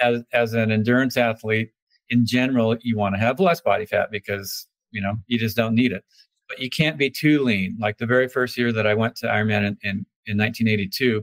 [0.00, 1.70] As as an endurance athlete,
[2.10, 5.74] in general, you want to have less body fat because you know you just don't
[5.74, 6.04] need it.
[6.48, 7.76] But you can't be too lean.
[7.78, 11.22] Like the very first year that I went to Ironman in, in, in 1982,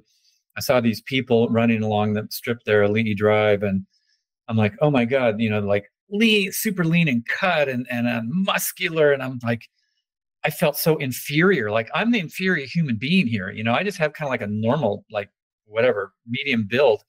[0.55, 3.85] I saw these people running along the strip there, Ali'i Drive, and
[4.47, 8.07] I'm like, oh my god, you know, like lean, super lean and cut and, and
[8.07, 9.11] uh, muscular.
[9.11, 9.67] And I'm like,
[10.43, 11.71] I felt so inferior.
[11.71, 13.49] Like I'm the inferior human being here.
[13.49, 15.29] You know, I just have kind of like a normal, like
[15.65, 17.03] whatever, medium build.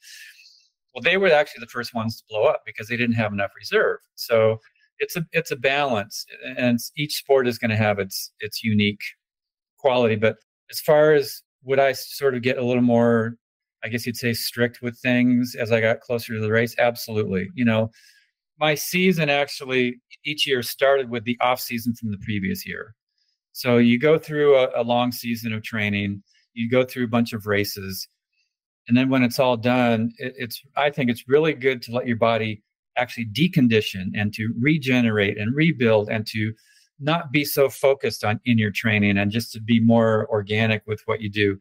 [0.97, 3.51] Well, they were actually the first ones to blow up because they didn't have enough
[3.55, 3.99] reserve.
[4.15, 4.61] So
[4.99, 6.25] it's a it's a balance,
[6.57, 9.03] and each sport is going to have its its unique
[9.77, 10.17] quality.
[10.17, 10.37] But
[10.71, 13.37] as far as would I sort of get a little more,
[13.85, 16.75] I guess you'd say, strict with things as I got closer to the race?
[16.79, 17.51] Absolutely.
[17.55, 17.91] You know,
[18.59, 22.95] my season actually each year started with the off season from the previous year.
[23.53, 26.23] So you go through a, a, long season of training,
[26.55, 28.09] you go through a bunch of races,
[28.89, 32.07] and then when it's all done, it, it's I think it's really good to let
[32.07, 32.63] your body
[32.97, 36.53] actually decondition and to regenerate and rebuild and to
[36.99, 41.03] not be so focused on in your training and just to be more organic with
[41.05, 41.59] what you do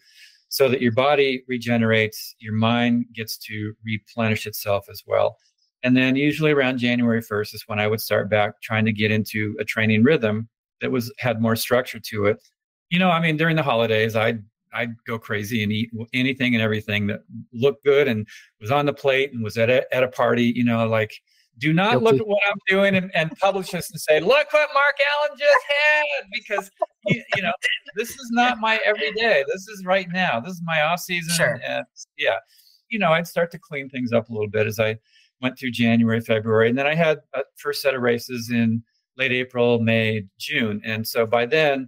[0.47, 5.37] so that your body regenerates your mind gets to replenish itself as well
[5.85, 9.11] and then usually around January 1st is when I would start back trying to get
[9.11, 10.49] into a training rhythm
[10.81, 12.41] that was had more structure to it.
[12.89, 14.43] You know, I mean, during the holidays, I'd
[14.75, 17.21] I'd go crazy and eat anything and everything that
[17.53, 18.27] looked good and
[18.59, 20.51] was on the plate and was at a, at a party.
[20.55, 21.13] You know, like
[21.57, 22.05] do not Guilty.
[22.05, 25.37] look at what I'm doing and, and publish this and say, look what Mark Allen
[25.39, 26.69] just had, because
[27.07, 27.53] you, you, know
[27.95, 29.43] this is not my everyday.
[29.47, 30.39] This is right now.
[30.39, 31.33] This is my off season.
[31.35, 31.59] Sure.
[31.65, 31.85] And
[32.17, 32.37] yeah,
[32.89, 34.97] you know, I'd start to clean things up a little bit as I
[35.41, 38.83] went through January, February, and then I had a first set of races in
[39.17, 41.87] late April, May, June, and so by then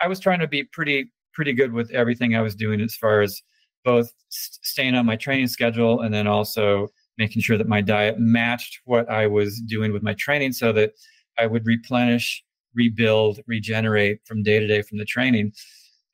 [0.00, 3.20] I was trying to be pretty pretty good with everything I was doing as far
[3.20, 3.42] as
[3.84, 8.80] both staying on my training schedule and then also making sure that my diet matched
[8.84, 10.92] what I was doing with my training so that
[11.38, 12.42] I would replenish,
[12.74, 15.52] rebuild, regenerate from day to day from the training.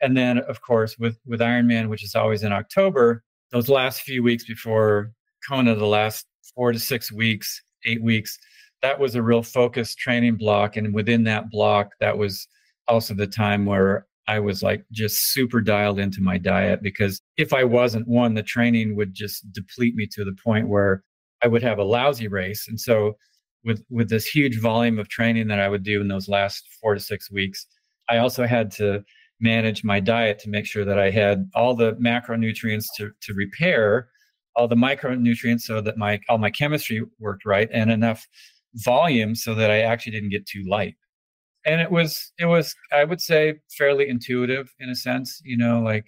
[0.02, 4.22] And then of course with with Ironman, which is always in October, those last few
[4.22, 5.12] weeks before
[5.48, 8.38] Kona, the last four to six weeks, eight weeks,
[8.82, 10.76] that was a real focused training block.
[10.76, 12.46] And within that block, that was
[12.88, 17.52] also the time where I was like just super dialed into my diet because if
[17.52, 21.02] I wasn't, one, the training would just deplete me to the point where
[21.42, 22.68] I would have a lousy race.
[22.68, 23.16] And so
[23.64, 26.94] with with this huge volume of training that I would do in those last four
[26.94, 27.66] to six weeks,
[28.08, 29.02] I also had to
[29.40, 34.10] manage my diet to make sure that I had all the macronutrients to, to repair
[34.54, 38.28] all the micronutrients so that my all my chemistry worked right and enough
[38.76, 40.94] volume so that I actually didn't get too light.
[41.66, 45.80] And it was it was I would say fairly intuitive in a sense, you know,
[45.80, 46.06] like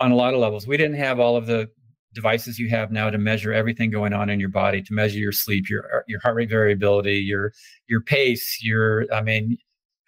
[0.00, 0.66] on a lot of levels.
[0.66, 1.68] We didn't have all of the
[2.12, 5.32] devices you have now to measure everything going on in your body, to measure your
[5.32, 7.52] sleep, your uh, your heart rate variability, your
[7.88, 9.56] your pace, your I mean,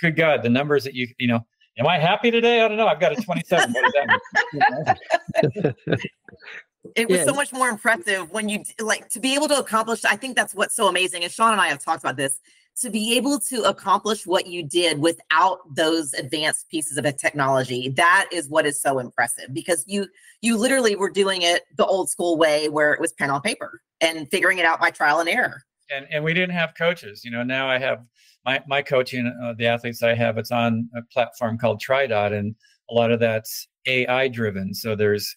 [0.00, 1.40] good God, the numbers that you you know
[1.78, 2.62] Am I happy today?
[2.62, 2.86] I don't know.
[2.86, 3.72] I've got a 27.
[3.72, 5.98] what does that mean?
[6.96, 7.24] it was yeah.
[7.24, 10.04] so much more impressive when you like to be able to accomplish.
[10.04, 11.22] I think that's what's so amazing.
[11.22, 12.40] And Sean and I have talked about this
[12.80, 18.28] to be able to accomplish what you did without those advanced pieces of technology that
[18.32, 20.06] is what is so impressive because you
[20.42, 23.80] you literally were doing it the old school way where it was pen on paper
[24.00, 27.30] and figuring it out by trial and error and and we didn't have coaches you
[27.30, 28.00] know now i have
[28.46, 32.54] my my coaching uh, the athletes I have it's on a platform called TriDot, and
[32.88, 34.72] a lot of that's AI driven.
[34.72, 35.36] So there's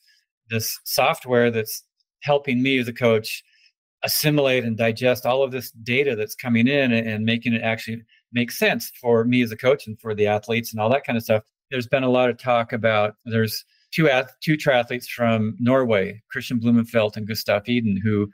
[0.49, 1.83] this software that's
[2.21, 3.43] helping me as a coach
[4.03, 8.01] assimilate and digest all of this data that's coming in and, and making it actually
[8.31, 11.17] make sense for me as a coach and for the athletes and all that kind
[11.17, 11.43] of stuff.
[11.71, 16.61] There's been a lot of talk about there's two ath- two triathletes from Norway, Kristian
[16.61, 18.29] Blummenfelt and Gustav Iden, who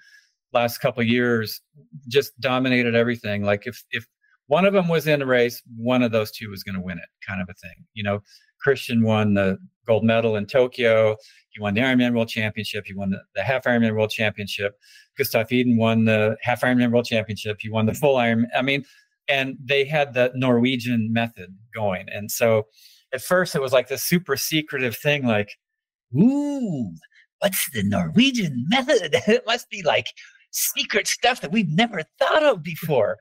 [0.53, 1.61] last couple years
[2.07, 3.43] just dominated everything.
[3.43, 4.05] Like if if
[4.47, 6.97] one of them was in a race, one of those two was going to win
[6.97, 7.86] it, kind of a thing.
[7.93, 8.20] You know,
[8.66, 11.16] Kristian won the gold medal in Tokyo.
[11.49, 12.86] He won the Ironman World Championship.
[12.86, 14.78] He won the, the half Ironman World Championship.
[15.18, 17.57] Gustav Iden won the half Ironman World Championship.
[17.59, 18.47] He won the full Ironman.
[18.55, 18.84] I mean,
[19.28, 22.07] and they had the Norwegian method going.
[22.09, 22.68] And so
[23.13, 25.51] at first it was like this super secretive thing, like,
[26.16, 26.91] ooh,
[27.39, 29.16] what's the Norwegian method?
[29.28, 30.07] it must be like
[30.51, 33.18] secret stuff that we've never thought of before.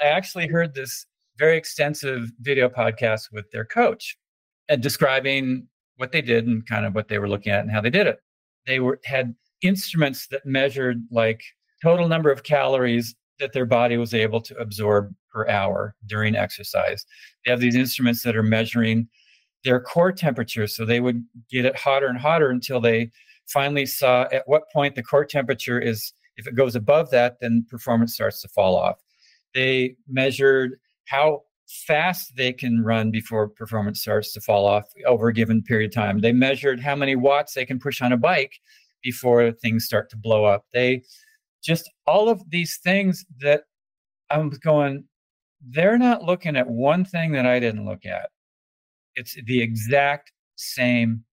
[0.00, 1.06] I actually heard this
[1.38, 4.16] very extensive video podcast with their coach
[4.72, 7.80] and describing what they did and kind of what they were looking at and how
[7.80, 8.20] they did it.
[8.66, 11.42] They were had instruments that measured like
[11.82, 17.04] total number of calories that their body was able to absorb per hour during exercise.
[17.44, 19.08] They have these instruments that are measuring
[19.62, 20.66] their core temperature.
[20.66, 23.10] So they would get it hotter and hotter until they
[23.46, 27.66] finally saw at what point the core temperature is, if it goes above that, then
[27.68, 28.96] performance starts to fall off.
[29.54, 31.42] They measured how
[31.86, 35.94] fast they can run before performance starts to fall off over a given period of
[35.94, 36.20] time.
[36.20, 38.52] They measured how many watts they can push on a bike
[39.02, 40.64] before things start to blow up.
[40.72, 41.02] They
[41.62, 43.62] just all of these things that
[44.30, 45.04] I'm going,
[45.70, 48.30] they're not looking at one thing that I didn't look at.
[49.14, 51.24] It's the exact same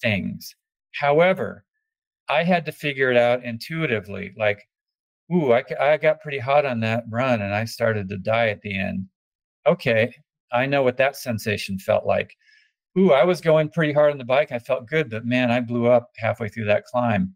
[0.00, 0.54] things.
[0.94, 1.64] However,
[2.28, 4.34] I had to figure it out intuitively.
[4.36, 4.68] Like,
[5.32, 8.60] ooh, I, I got pretty hot on that run and I started to die at
[8.62, 9.06] the end.
[9.68, 10.14] Okay,
[10.50, 12.34] I know what that sensation felt like.
[12.98, 14.50] Ooh, I was going pretty hard on the bike.
[14.50, 17.34] I felt good, but man, I blew up halfway through that climb.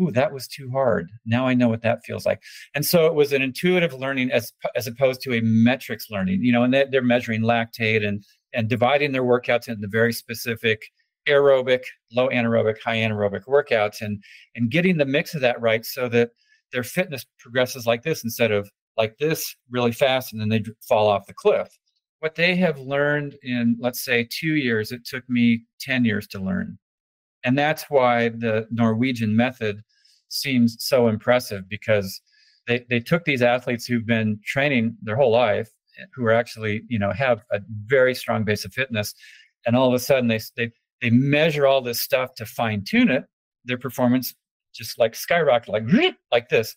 [0.00, 1.10] Ooh, that was too hard.
[1.26, 2.40] Now I know what that feels like.
[2.74, 6.42] And so it was an intuitive learning as as opposed to a metrics learning.
[6.42, 8.24] You know, and they, they're measuring lactate and
[8.54, 10.82] and dividing their workouts into very specific
[11.28, 14.22] aerobic, low anaerobic, high anaerobic workouts, and
[14.54, 16.30] and getting the mix of that right so that
[16.72, 21.08] their fitness progresses like this instead of like this really fast and then they fall
[21.08, 21.68] off the cliff.
[22.20, 26.38] What they have learned in, let's say, two years, it took me 10 years to
[26.38, 26.78] learn.
[27.44, 29.82] And that's why the Norwegian method
[30.28, 32.20] seems so impressive because
[32.68, 35.70] they, they took these athletes who've been training their whole life,
[36.00, 39.14] eh, who are actually, you know, have a very strong base of fitness.
[39.66, 40.70] And all of a sudden they, they,
[41.00, 43.24] they measure all this stuff to fine tune it,
[43.64, 44.34] their performance
[44.72, 45.84] just like skyrocket, like
[46.32, 46.74] like this.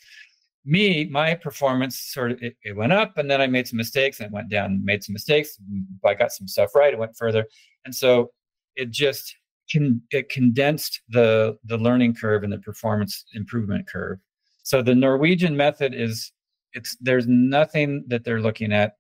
[0.66, 4.20] Me, my performance sort of it, it, went up, and then I made some mistakes,
[4.20, 4.84] and it went down.
[4.84, 5.57] Made some mistakes.
[6.01, 6.93] but I got some stuff right.
[6.93, 7.45] It went further,
[7.86, 8.32] and so
[8.76, 9.36] it just
[9.70, 14.20] can it condensed the the learning curve and the performance improvement curve.
[14.63, 16.32] So the Norwegian method is
[16.74, 18.93] it's there's nothing that they're looking at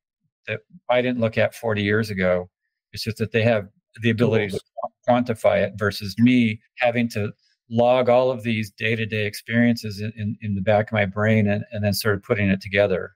[0.47, 2.49] that I didn't look at 40 years ago.
[2.93, 3.67] It's just that they have
[4.01, 4.59] the ability to
[5.07, 7.31] quantify it versus me having to
[7.69, 11.63] log all of these day-to-day experiences in, in, in, the back of my brain and,
[11.71, 13.15] and then sort of putting it together.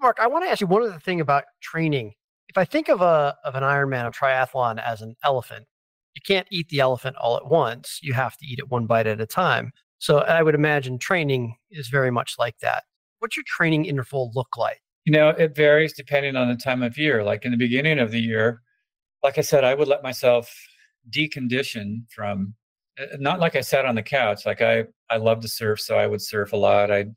[0.00, 2.14] Mark i want to ask you one other thing about training.
[2.48, 5.66] If i think of a of an ironman a triathlon as an elephant
[6.14, 7.98] you can't eat the elephant all at once.
[8.00, 9.72] You have to eat it one bite at a time.
[9.98, 12.84] So i would imagine training is very much like that.
[13.18, 14.80] What's your training interval look like?
[15.04, 17.24] You know it varies depending on the time of year.
[17.24, 18.60] Like in the beginning of the year
[19.24, 20.54] like i said i would let myself
[21.10, 22.54] decondition from
[22.98, 24.46] Uh, not like I sat on the couch.
[24.46, 26.90] Like I, I love to surf, so I would surf a lot.
[26.90, 27.14] I'd,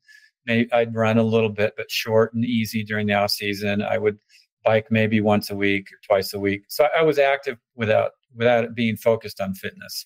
[0.48, 3.82] I'd run a little bit, but short and easy during the off season.
[3.82, 4.18] I would
[4.64, 6.64] bike maybe once a week or twice a week.
[6.68, 10.04] So I was active without without it being focused on fitness.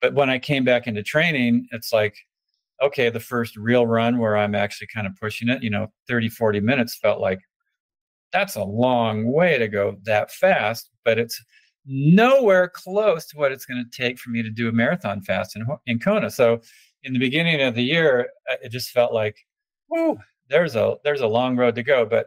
[0.00, 2.16] But when I came back into training, it's like,
[2.82, 6.28] okay, the first real run where I'm actually kind of pushing it, you know, 30,
[6.28, 7.40] 40 minutes felt like
[8.32, 11.42] that's a long way to go that fast, but it's
[11.88, 15.56] nowhere close to what it's going to take for me to do a marathon fast
[15.56, 16.30] in, in Kona.
[16.30, 16.60] So
[17.02, 19.36] in the beginning of the year, uh, it just felt like,
[19.88, 20.18] whoo,
[20.48, 22.04] there's a there's a long road to go.
[22.04, 22.26] But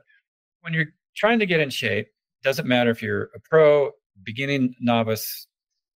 [0.62, 2.07] when you're trying to get in shape,
[2.43, 3.91] doesn't matter if you're a pro,
[4.24, 5.47] beginning, novice,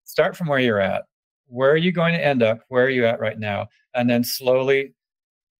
[0.04, 1.04] start from where you're at.
[1.46, 2.60] Where are you going to end up?
[2.68, 3.68] Where are you at right now?
[3.94, 4.94] And then slowly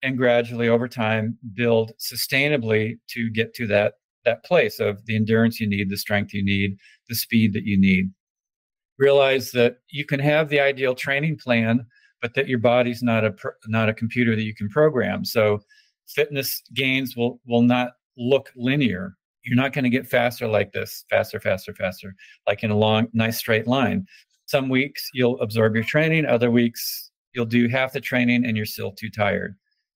[0.03, 3.93] and gradually over time build sustainably to get to that
[4.25, 7.79] that place of the endurance you need, the strength you need, the speed that you
[7.79, 8.11] need.
[8.97, 11.85] Realize that you can have the ideal training plan,
[12.21, 13.33] but that your body's not a
[13.67, 15.25] not a computer that you can program.
[15.25, 15.59] So
[16.07, 19.15] fitness gains will will not look linear.
[19.43, 22.15] You're not going to get faster like this, faster, faster, faster,
[22.47, 24.05] like in a long, nice straight line.
[24.47, 28.65] Some weeks you'll absorb your training, other weeks you'll do half the training and you're
[28.65, 29.55] still too tired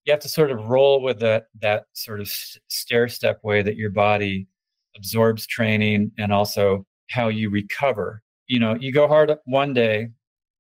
[0.10, 2.28] you have to sort of roll with that that sort of
[2.68, 4.48] stair step way that your body
[4.98, 8.24] absorbs training and also how you recover.
[8.48, 10.10] You know you go hard one day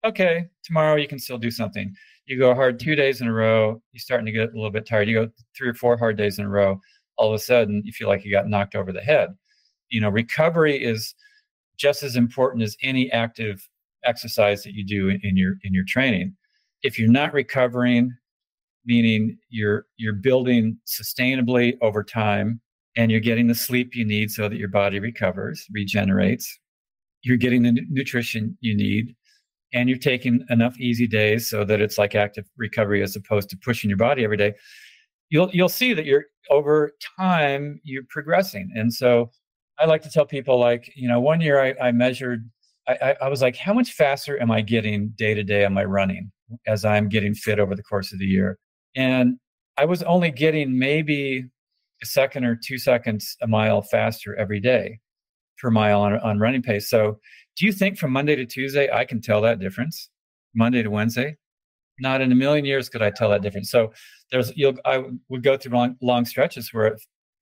[0.05, 1.91] okay tomorrow you can still do something.
[2.27, 4.85] You go hard two days in a row you're starting to get a little bit
[4.85, 5.07] tired.
[5.09, 6.79] You go three or four hard days in a row
[7.17, 9.29] all of a sudden you feel like you got knocked over the head.
[9.89, 11.15] You know recovery is
[11.75, 13.67] just as important as any active
[14.05, 16.35] exercise that you do in, in your in your training.
[16.83, 18.15] If you're not recovering
[18.85, 22.61] meaning you're you're building sustainably over time
[22.95, 26.59] and you're getting the sleep you need so that your body recovers regenerates.
[27.21, 29.15] You're getting the nutrition you need
[29.73, 33.57] and you're taking enough easy days so that it's like active recovery as opposed to
[33.57, 34.53] pushing your body every day.
[35.29, 38.71] You'll you'll see that you're over time you're progressing.
[38.75, 39.31] And so
[39.79, 42.49] i like to tell people like you know one year i, I measured
[42.87, 45.85] I, I was like how much faster am i getting day to day Am I
[45.85, 46.31] running
[46.67, 48.57] as i'm getting fit over the course of the year
[48.95, 49.37] and
[49.77, 51.45] I was only getting maybe
[52.01, 54.99] a second or two seconds a mile faster every day
[55.57, 56.89] per mile on, on running pace.
[56.89, 57.19] So,
[57.57, 60.09] do you think from Monday to Tuesday I can tell that difference?
[60.55, 61.37] Monday to Wednesday?
[61.99, 63.69] Not in a million years could I tell that difference.
[63.69, 63.91] So,
[64.31, 66.97] there's you'll I would go through long, long stretches where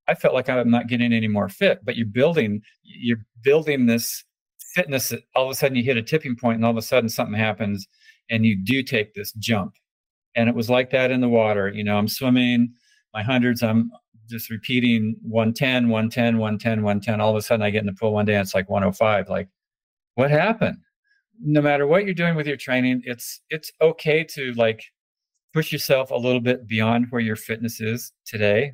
[0.07, 4.23] I felt like I'm not getting any more fit, but you're building you're building this
[4.73, 5.13] fitness.
[5.35, 7.37] All of a sudden, you hit a tipping point, and all of a sudden something
[7.37, 7.87] happens,
[8.29, 9.73] and you do take this jump
[10.35, 12.71] and it was like that in the water you know i'm swimming
[13.13, 13.91] my hundreds i'm
[14.29, 18.13] just repeating 110 110 110 110 all of a sudden i get in the pool
[18.13, 19.47] one day and it's like 105 like
[20.17, 20.79] what happened?
[21.39, 24.83] No matter what you're doing with your training it's it's okay to like
[25.53, 28.73] push yourself a little bit beyond where your fitness is today.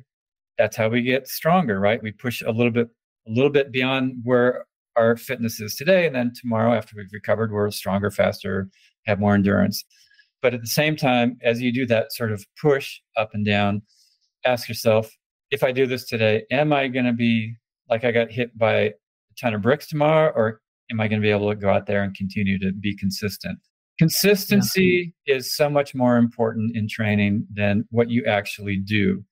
[0.56, 2.02] That's how we get stronger right?
[2.02, 2.88] We push a little bit
[3.28, 4.64] a little bit beyond where
[4.96, 8.70] our fitness is today and then tomorrow after we've recovered we're stronger faster
[9.06, 9.84] have more endurance
[10.44, 13.80] but at the same time, as you do that sort of push up and down,
[14.44, 15.10] ask yourself,
[15.50, 17.54] if I do this today, am I going to be
[17.88, 18.92] like I got hit by a
[19.40, 22.02] ton of bricks tomorrow, or am I going to be able to go out there
[22.02, 23.58] and continue to be consistent?
[23.98, 25.36] Consistency yeah.
[25.36, 29.24] is so much more important in training than what you actually do.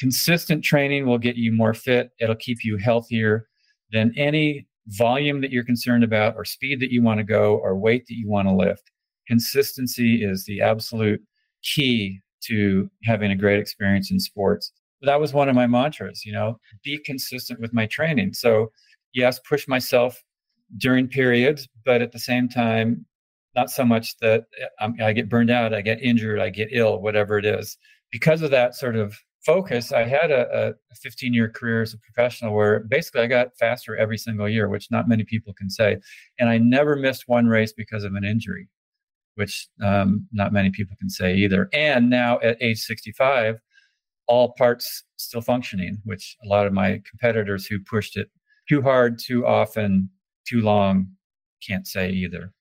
[0.00, 3.46] Consistent training will get you more fit, it'll keep you healthier
[3.92, 7.78] than any volume that you're concerned about, or speed that you want to go, or
[7.78, 8.90] weight that you want to lift
[9.28, 11.20] consistency is the absolute
[11.62, 14.72] key to having a great experience in sports.
[15.02, 18.32] That was one of my mantras, you know, be consistent with my training.
[18.32, 18.72] So,
[19.12, 20.20] yes, push myself
[20.78, 23.06] during periods, but at the same time,
[23.54, 24.44] not so much that
[24.80, 27.76] um, I get burned out, I get injured, I get ill, whatever it is.
[28.10, 31.98] Because of that sort of focus, I had a, a 15 year career as a
[31.98, 35.98] professional where basically I got faster every single year, which not many people can say.
[36.38, 38.68] And I never missed one race because of an injury
[39.38, 41.68] which um, not many people can say either.
[41.72, 43.60] And now at age 65,
[44.26, 48.28] all parts still functioning, which a lot of my competitors who pushed it
[48.68, 50.10] too hard, too often,
[50.44, 51.06] too long
[51.64, 52.52] can't say either.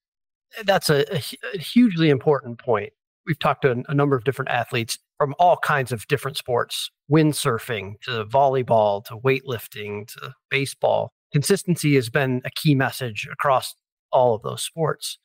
[0.66, 2.94] That's a, a hugely important point.
[3.26, 8.02] We've talked to a number of different athletes from all kinds of different sports windsurfing
[8.02, 11.12] to volleyball to weightlifting to baseball.
[11.34, 13.74] Consistency has been a key message across
[14.12, 15.18] all of those sports.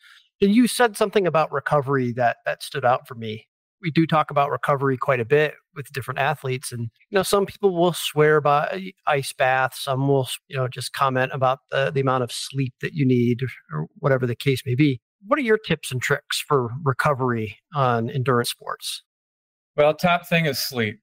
[0.43, 3.47] And you said something about recovery that that stood out for me.
[3.81, 7.47] We do talk about recovery quite a bit with different athletes, and you know, some
[7.47, 9.85] people will swear by ice baths.
[9.85, 13.43] Some will, you know, just comment about the, the amount of sleep that you need,
[13.73, 15.01] or whatever the case may be.
[15.25, 19.05] What are your tips and tricks for recovery on endurance sports?
[19.77, 20.99] Well, top thing is sleep.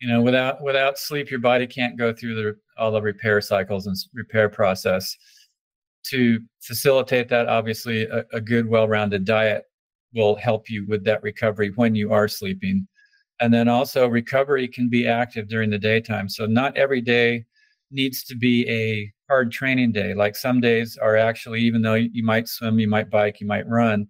[0.00, 3.86] You know, without without sleep, your body can't go through the all the repair cycles
[3.86, 5.16] and repair process
[6.10, 9.64] to facilitate that, obviously, a, a good, well rounded diet
[10.14, 12.86] will help you with that recovery when you are sleeping.
[13.40, 16.28] And then also, recovery can be active during the daytime.
[16.28, 17.44] So, not every day
[17.90, 20.14] needs to be a hard training day.
[20.14, 23.66] Like some days are actually, even though you might swim, you might bike, you might
[23.68, 24.06] run,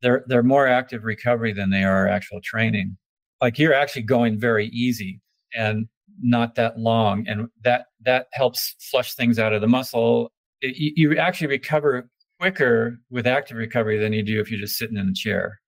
[0.00, 2.96] they're, they're more active recovery than they are actual training.
[3.40, 5.20] Like you're actually going very easy
[5.54, 5.86] and
[6.20, 7.26] not that long.
[7.26, 10.32] And that, that helps flush things out of the muscle.
[10.62, 12.08] It, you actually recover
[12.40, 15.60] quicker with active recovery than you do if you're just sitting in a chair.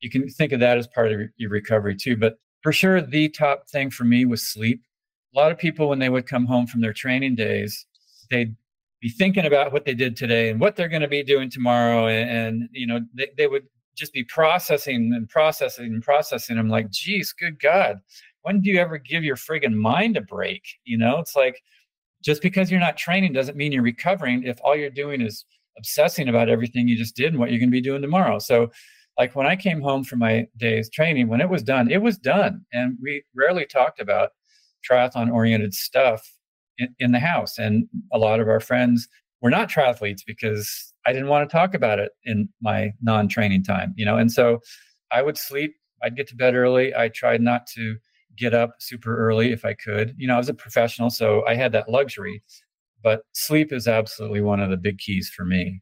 [0.00, 2.16] You can think of that as part of your recovery too.
[2.16, 4.82] But for sure, the top thing for me was sleep.
[5.34, 7.86] A lot of people, when they would come home from their training days,
[8.30, 8.56] they'd
[9.00, 12.06] be thinking about what they did today and what they're going to be doing tomorrow.
[12.06, 16.58] And, and you know, they, they would just be processing and processing and processing.
[16.58, 17.98] I'm like, geez, good God,
[18.42, 20.62] when do you ever give your friggin' mind a break?
[20.84, 21.62] You know, it's like
[22.26, 25.44] just because you're not training doesn't mean you're recovering if all you're doing is
[25.78, 28.40] obsessing about everything you just did and what you're going to be doing tomorrow.
[28.40, 28.72] So,
[29.16, 32.18] like when I came home from my day's training, when it was done, it was
[32.18, 32.66] done.
[32.72, 34.30] And we rarely talked about
[34.88, 36.28] triathlon oriented stuff
[36.76, 37.56] in, in, the house.
[37.56, 39.08] And a lot of our friends
[39.40, 43.64] were not triathletes because I didn't want to talk about it in my non training
[43.64, 44.18] time, you know.
[44.18, 44.60] And so
[45.10, 46.94] I would sleep, I'd get to bed early.
[46.94, 47.96] I tried not to
[48.36, 50.14] get up super early if I could.
[50.16, 52.42] You know, I was a professional, so I had that luxury
[53.06, 55.80] but sleep is absolutely one of the big keys for me.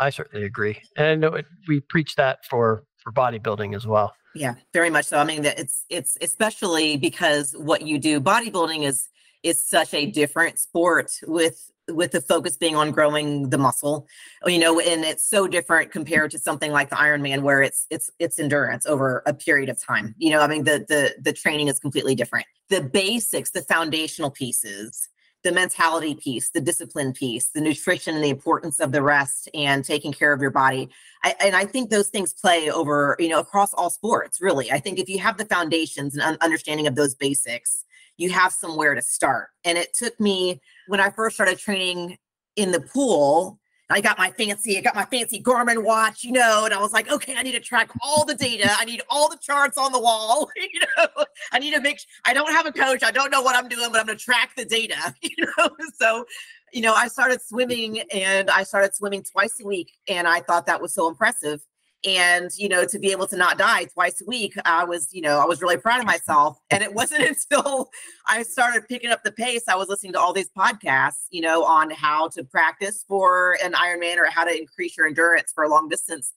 [0.00, 4.12] I certainly agree, and I know it, we preach that for for bodybuilding as well.
[4.34, 5.18] Yeah, very much so.
[5.18, 9.08] I mean, it's it's especially because what you do, bodybuilding is
[9.44, 14.06] is such a different sport with with the focus being on growing the muscle
[14.46, 18.10] you know and it's so different compared to something like the ironman where it's it's
[18.18, 21.68] it's endurance over a period of time you know i mean the the the training
[21.68, 25.08] is completely different the basics the foundational pieces
[25.44, 29.84] the mentality piece, the discipline piece, the nutrition and the importance of the rest and
[29.84, 30.88] taking care of your body.
[31.22, 34.72] I, and I think those things play over, you know, across all sports, really.
[34.72, 37.84] I think if you have the foundations and un- understanding of those basics,
[38.16, 39.48] you have somewhere to start.
[39.64, 42.18] And it took me when I first started training
[42.56, 43.58] in the pool,
[43.90, 46.92] I got my fancy, I got my fancy Garmin watch, you know, and I was
[46.92, 48.70] like, okay, I need to track all the data.
[48.78, 50.50] I need all the charts on the wall.
[50.72, 52.00] You know, I need to make.
[52.24, 53.04] I don't have a coach.
[53.04, 55.14] I don't know what I'm doing, but I'm to track the data.
[55.22, 56.24] You know, so
[56.72, 60.66] you know, I started swimming, and I started swimming twice a week, and I thought
[60.66, 61.60] that was so impressive
[62.04, 65.22] and you know to be able to not die twice a week i was you
[65.22, 66.58] know i was really proud of myself.
[66.70, 67.90] And it wasn't until
[68.26, 71.64] i started picking up the pace i was listening to all these podcasts you know
[71.64, 75.68] on how to practice for an ironman or how to increase your endurance for a
[75.68, 76.32] long distance.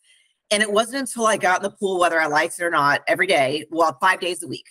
[0.50, 3.02] And it wasn't until i got in the pool whether i liked it or not
[3.08, 4.66] every day well five days a week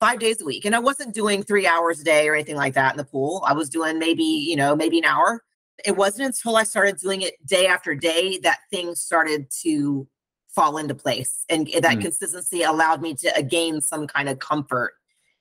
[0.00, 0.64] five days a week.
[0.64, 3.44] And i wasn't doing three hours a day or anything like that in the pool.
[3.46, 5.44] I was doing maybe you know maybe an hour.
[5.84, 10.08] It wasn't until i started doing it day after day that things started to
[10.54, 11.44] fall into place.
[11.48, 12.02] And that mm.
[12.02, 14.94] consistency allowed me to gain some kind of comfort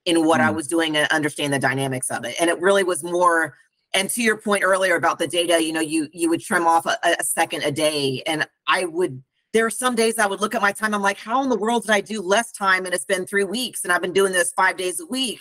[0.05, 0.45] in what mm.
[0.45, 2.35] I was doing and understand the dynamics of it.
[2.39, 3.55] And it really was more
[3.93, 6.85] and to your point earlier about the data, you know, you you would trim off
[6.85, 10.53] a, a second a day and I would there are some days I would look
[10.53, 10.93] at my time.
[10.93, 12.85] I'm like, how in the world did I do less time?
[12.85, 15.39] And it's been three weeks and I've been doing this five days a week.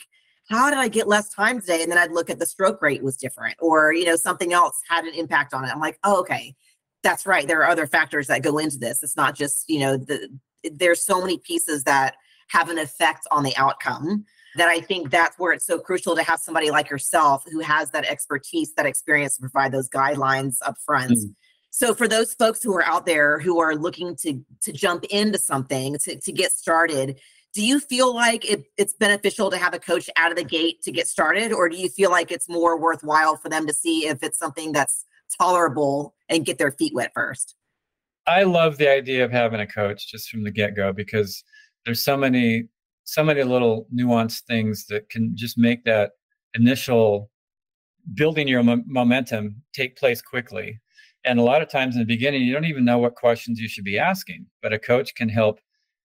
[0.48, 1.82] How did I get less time today?
[1.82, 4.80] And then I'd look at the stroke rate was different or, you know, something else
[4.88, 5.70] had an impact on it.
[5.70, 6.54] I'm like, oh, okay
[7.02, 7.46] that's right.
[7.46, 9.02] There are other factors that go into this.
[9.02, 10.28] It's not just, you know, the
[10.72, 12.16] there's so many pieces that
[12.48, 14.24] have an effect on the outcome
[14.56, 17.90] that I think that's where it's so crucial to have somebody like yourself who has
[17.90, 21.12] that expertise, that experience to provide those guidelines up front.
[21.12, 21.34] Mm.
[21.70, 25.38] So for those folks who are out there who are looking to to jump into
[25.38, 27.20] something to, to get started,
[27.54, 30.82] do you feel like it, it's beneficial to have a coach out of the gate
[30.82, 34.06] to get started, or do you feel like it's more worthwhile for them to see
[34.06, 35.04] if it's something that's
[35.40, 37.54] tolerable and get their feet wet first.
[38.26, 41.42] I love the idea of having a coach just from the get go because
[41.84, 42.68] there's so many
[43.04, 46.10] so many little nuanced things that can just make that
[46.52, 47.30] initial
[48.12, 50.78] building your mo- momentum take place quickly.
[51.24, 53.66] And a lot of times in the beginning, you don't even know what questions you
[53.66, 55.58] should be asking, but a coach can help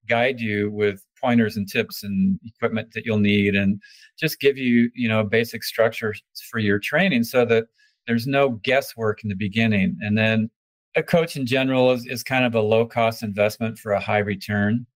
[0.09, 3.81] guide you with pointers and tips and equipment that you'll need and
[4.19, 6.15] just give you, you know, basic structure
[6.51, 7.65] for your training so that
[8.07, 9.97] there's no guesswork in the beginning.
[10.01, 10.51] And then
[10.95, 14.19] a coach in general is, is kind of a low cost investment for a high
[14.19, 14.87] return.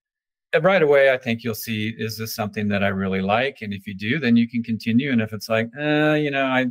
[0.60, 3.58] Right away, I think you'll see is this something that I really like?
[3.60, 5.12] And if you do, then you can continue.
[5.12, 6.66] And if it's like, eh, you know, I,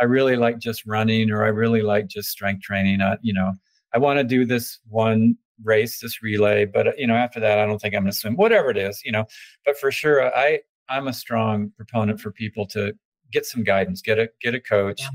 [0.00, 3.52] I really like just running or I really like just strength training, uh, you know,
[3.92, 7.58] I want to do this one race, this relay, but uh, you know, after that,
[7.58, 9.24] I don't think I'm going to swim, whatever it is, you know,
[9.66, 12.94] but for sure, I, I'm a strong proponent for people to
[13.32, 15.08] get some guidance, get a, get a coach, yeah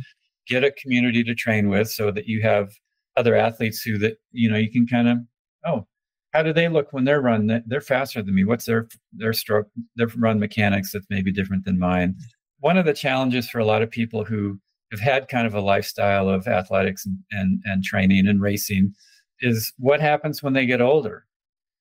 [0.47, 2.71] get a community to train with so that you have
[3.15, 5.17] other athletes who that you know you can kind of
[5.65, 5.87] oh
[6.33, 8.43] how do they look when they're run they're faster than me?
[8.43, 12.15] What's their their stroke their run mechanics that's maybe different than mine?
[12.59, 14.59] One of the challenges for a lot of people who
[14.91, 18.93] have had kind of a lifestyle of athletics and and, and training and racing
[19.41, 21.25] is what happens when they get older?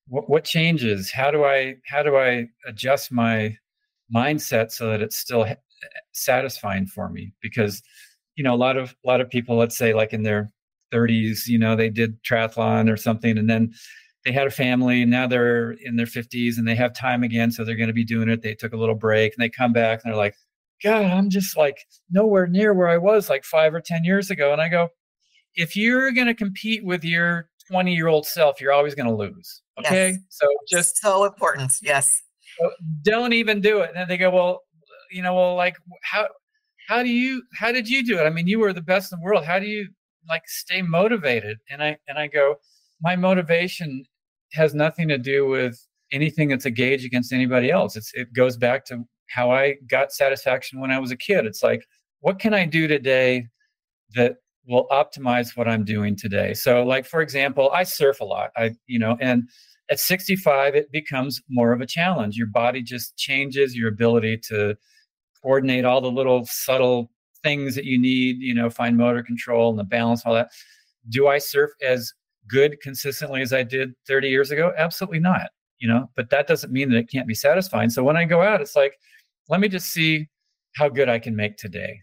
[0.07, 1.11] What, what changes?
[1.11, 3.57] How do i how do i adjust my
[4.15, 5.55] mindset so that it's still eh,
[6.11, 7.33] satisfying for me?
[7.41, 7.81] Because
[8.35, 10.51] you know a lot of a lot of people let's say like in their
[10.93, 13.71] 30s you know they did triathlon or something and then
[14.25, 17.51] they had a family and now they're in their 50s and they have time again
[17.51, 19.73] so they're going to be doing it they took a little break and they come
[19.73, 20.35] back and they're like
[20.83, 21.77] god i'm just like
[22.11, 24.89] nowhere near where i was like 5 or 10 years ago and i go
[25.55, 29.15] if you're going to compete with your 20 year old self you're always going to
[29.15, 30.19] lose okay Yes.
[30.29, 31.71] so just so important.
[31.81, 32.21] Yes.
[33.01, 33.89] don't even do it.
[33.89, 34.61] And then they go, well,
[35.11, 36.27] you know, well, like how
[36.87, 38.23] how do you how did you do it?
[38.23, 39.45] I mean, you were the best in the world.
[39.45, 39.89] How do you
[40.27, 41.57] like stay motivated?
[41.69, 42.55] And I and I go,
[43.01, 44.05] my motivation
[44.53, 47.95] has nothing to do with anything that's a gauge against anybody else.
[47.95, 51.45] It's it goes back to how I got satisfaction when I was a kid.
[51.45, 51.85] It's like,
[52.19, 53.47] what can I do today
[54.15, 54.35] that
[54.67, 56.53] will optimize what I'm doing today?
[56.53, 58.51] So, like for example, I surf a lot.
[58.57, 59.43] I you know, and
[59.89, 64.75] at 65 it becomes more of a challenge your body just changes your ability to
[65.43, 67.11] coordinate all the little subtle
[67.43, 70.49] things that you need you know fine motor control and the balance all that.
[71.09, 72.11] Do i surf as
[72.47, 74.73] good consistently as i did 30 years ago?
[74.77, 77.89] Absolutely not you know but that doesn't mean that it can't be satisfying.
[77.89, 78.93] So when i go out it's like
[79.49, 80.27] let me just see
[80.75, 81.99] how good i can make today.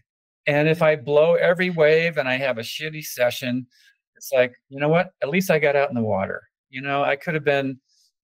[0.47, 3.67] And if i blow every wave and i have a shitty session
[4.15, 5.13] it's like you know what?
[5.23, 6.43] At least i got out in the water.
[6.69, 7.79] You know i could have been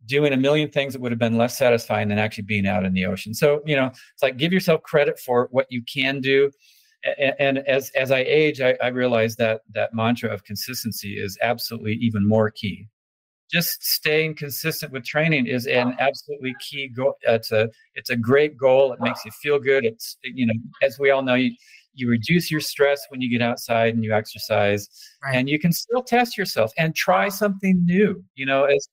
[0.07, 2.93] doing a million things that would have been less satisfying than actually being out in
[2.93, 3.33] the ocean.
[3.33, 6.51] So you know it's like give yourself credit for what you can do.
[7.19, 11.37] And, and as as i age I, I realize that that mantra of consistency is
[11.41, 12.87] absolutely even more key.
[13.51, 18.15] Just staying consistent with training is an absolutely key goal uh, it's a it's a
[18.17, 18.93] great goal.
[18.93, 19.85] It makes you feel good.
[19.85, 21.51] It's you know as we all know you
[21.93, 24.87] you reduce your stress when you get outside and you exercise
[25.23, 25.35] Right.
[25.35, 28.87] and you can still test yourself and try something new you know as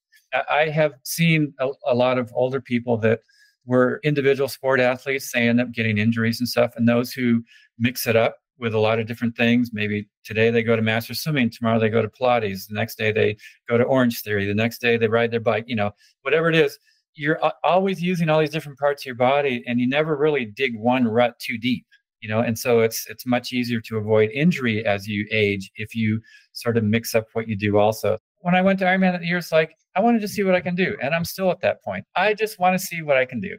[0.51, 3.20] I- have seen a, a lot of older people that
[3.66, 7.43] were individual sport athletes they end up getting injuries and stuff and those who
[7.78, 11.14] mix it up with a lot of different things maybe today they go to master
[11.14, 13.37] swimming tomorrow they go to pilates the next day they
[13.68, 15.91] go to orange theory the next day they ride their bike you know
[16.22, 16.78] whatever it is
[17.14, 20.76] you're always using all these different parts of your body and you never really dig
[20.76, 21.87] one rut too deep
[22.20, 25.95] you know and so it's it's much easier to avoid injury as you age if
[25.95, 26.20] you
[26.53, 29.38] sort of mix up what you do also when i went to ironman that year
[29.38, 31.82] it's like i wanted to see what i can do and i'm still at that
[31.82, 33.57] point i just want to see what i can do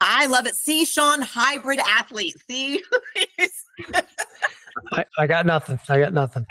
[0.00, 0.54] I love it.
[0.54, 2.34] See, Sean, hybrid athlete.
[2.48, 2.82] See,
[4.92, 5.78] I, I got nothing.
[5.88, 6.46] I got nothing.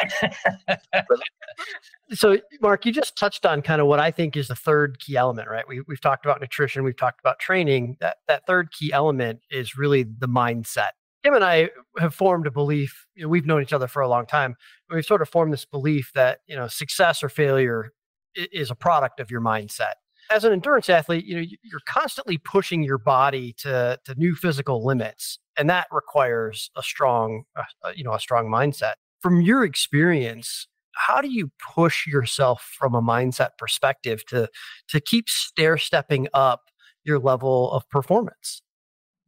[2.11, 5.17] so, Mark, you just touched on kind of what I think is the third key
[5.17, 5.67] element, right?
[5.67, 7.97] We, we've talked about nutrition, we've talked about training.
[7.99, 10.91] That that third key element is really the mindset.
[11.23, 13.05] Kim and I have formed a belief.
[13.15, 14.55] You know, we've known each other for a long time.
[14.89, 17.91] We've sort of formed this belief that you know success or failure
[18.35, 19.93] is a product of your mindset.
[20.31, 24.85] As an endurance athlete, you know you're constantly pushing your body to to new physical
[24.85, 28.93] limits, and that requires a strong, uh, uh, you know, a strong mindset.
[29.21, 34.47] From your experience, how do you push yourself from a mindset perspective to
[34.87, 36.61] to keep stair stepping up
[37.03, 38.61] your level of performance?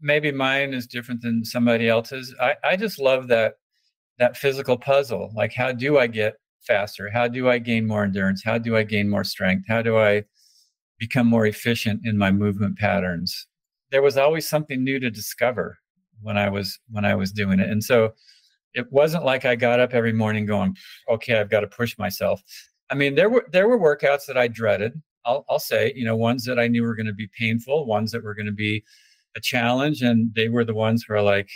[0.02, 2.34] Maybe mine is different than somebody else's.
[2.40, 3.56] I, I just love that
[4.18, 5.32] that physical puzzle.
[5.36, 7.10] Like how do I get faster?
[7.10, 8.44] How do I gain more endurance?
[8.44, 9.66] How do I gain more strength?
[9.68, 10.24] How do I
[11.00, 13.48] become more efficient in my movement patterns?
[13.92, 15.78] There was always something new to discover
[16.22, 17.70] when I was when I was doing it.
[17.70, 18.14] And so
[18.74, 20.78] it wasn't like I got up every morning going,
[21.10, 22.42] okay, I've got to push myself.
[22.90, 25.02] I mean, there were there were workouts that I dreaded.
[25.26, 28.12] I'll, I'll say, you know, ones that I knew were going to be painful, ones
[28.12, 28.84] that were going to be
[29.36, 31.50] a challenge, and they were the ones where like,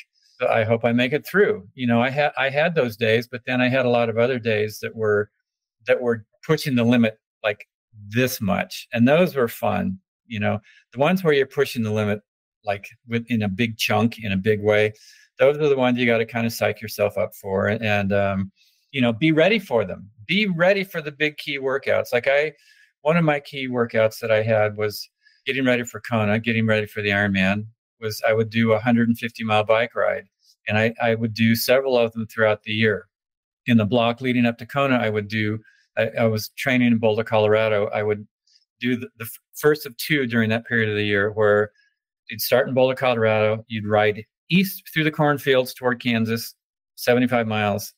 [0.50, 1.68] I hope I make it through.
[1.76, 4.18] You know, I had I had those days, but then I had a lot of
[4.18, 5.30] other days that were
[5.88, 7.68] that were pushing the limit like
[8.10, 10.00] this much, and those were fun.
[10.28, 10.60] You know,
[10.92, 12.22] the ones where you're pushing the limit
[12.66, 12.88] like
[13.30, 14.94] in a big chunk in a big way,
[15.40, 18.52] those are the ones you got to kind of psych yourself up for, and um,
[18.92, 20.10] you know, be ready for them.
[20.28, 22.12] Be ready for the big key workouts.
[22.12, 22.54] Like I,
[23.02, 25.10] one of my key workouts that I had was
[25.46, 27.68] getting ready for Kona, getting ready for the Ironman.
[28.02, 30.26] Was I would do a 150 mile bike ride,
[30.68, 33.08] and I, I would do several of them throughout the year.
[33.68, 35.60] In the block leading up to Kona, I would do.
[35.98, 37.88] I, I was training in Boulder, Colorado.
[37.88, 38.28] I would
[38.80, 41.72] do the, the first of two during that period of the year, where
[42.30, 43.64] you'd start in Boulder, Colorado.
[43.68, 46.54] You'd ride east through the cornfields toward Kansas,
[46.96, 47.94] 75 miles.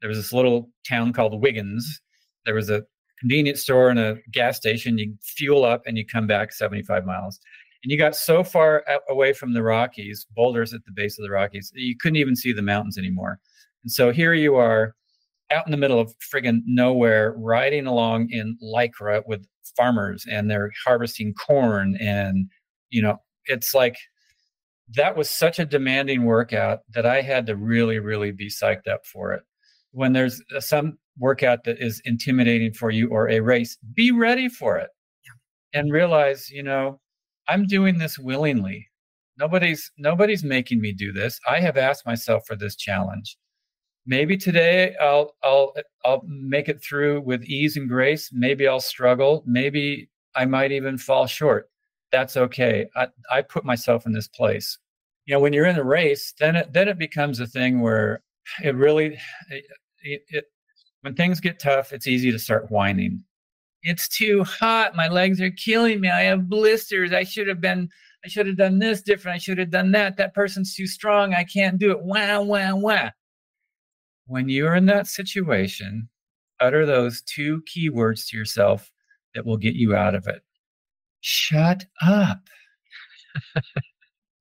[0.00, 2.00] there was this little town called Wiggins.
[2.44, 2.82] There was a
[3.20, 4.98] convenience store and a gas station.
[4.98, 7.40] You fuel up and you come back 75 miles.
[7.82, 11.30] And you got so far away from the Rockies, boulders at the base of the
[11.30, 13.38] Rockies, you couldn't even see the mountains anymore.
[13.84, 14.94] And so here you are
[15.50, 19.46] out in the middle of friggin' nowhere, riding along in Lycra with
[19.76, 21.96] farmers and they're harvesting corn.
[22.00, 22.48] And,
[22.90, 23.96] you know, it's like
[24.96, 29.06] that was such a demanding workout that I had to really, really be psyched up
[29.06, 29.42] for it.
[29.92, 34.48] When there's uh, some workout that is intimidating for you or a race, be ready
[34.48, 34.90] for it
[35.74, 37.00] and realize, you know,
[37.48, 38.88] I'm doing this willingly.
[39.38, 41.38] Nobody's nobody's making me do this.
[41.48, 43.36] I have asked myself for this challenge.
[44.06, 48.30] Maybe today I'll I'll I'll make it through with ease and grace.
[48.32, 49.44] Maybe I'll struggle.
[49.46, 51.70] Maybe I might even fall short.
[52.10, 52.86] That's okay.
[52.96, 54.78] I, I put myself in this place.
[55.26, 58.22] You know, when you're in a race, then it then it becomes a thing where
[58.62, 59.18] it really
[60.02, 60.44] it, it
[61.02, 63.22] when things get tough, it's easy to start whining.
[63.82, 64.96] It's too hot.
[64.96, 66.10] My legs are killing me.
[66.10, 67.12] I have blisters.
[67.12, 67.88] I should have been,
[68.24, 69.36] I should have done this different.
[69.36, 70.16] I should have done that.
[70.16, 71.34] That person's too strong.
[71.34, 72.02] I can't do it.
[72.02, 73.10] Wah, wah, wah.
[74.26, 76.08] When you're in that situation,
[76.60, 78.90] utter those two key words to yourself
[79.34, 80.42] that will get you out of it.
[81.20, 82.40] Shut up.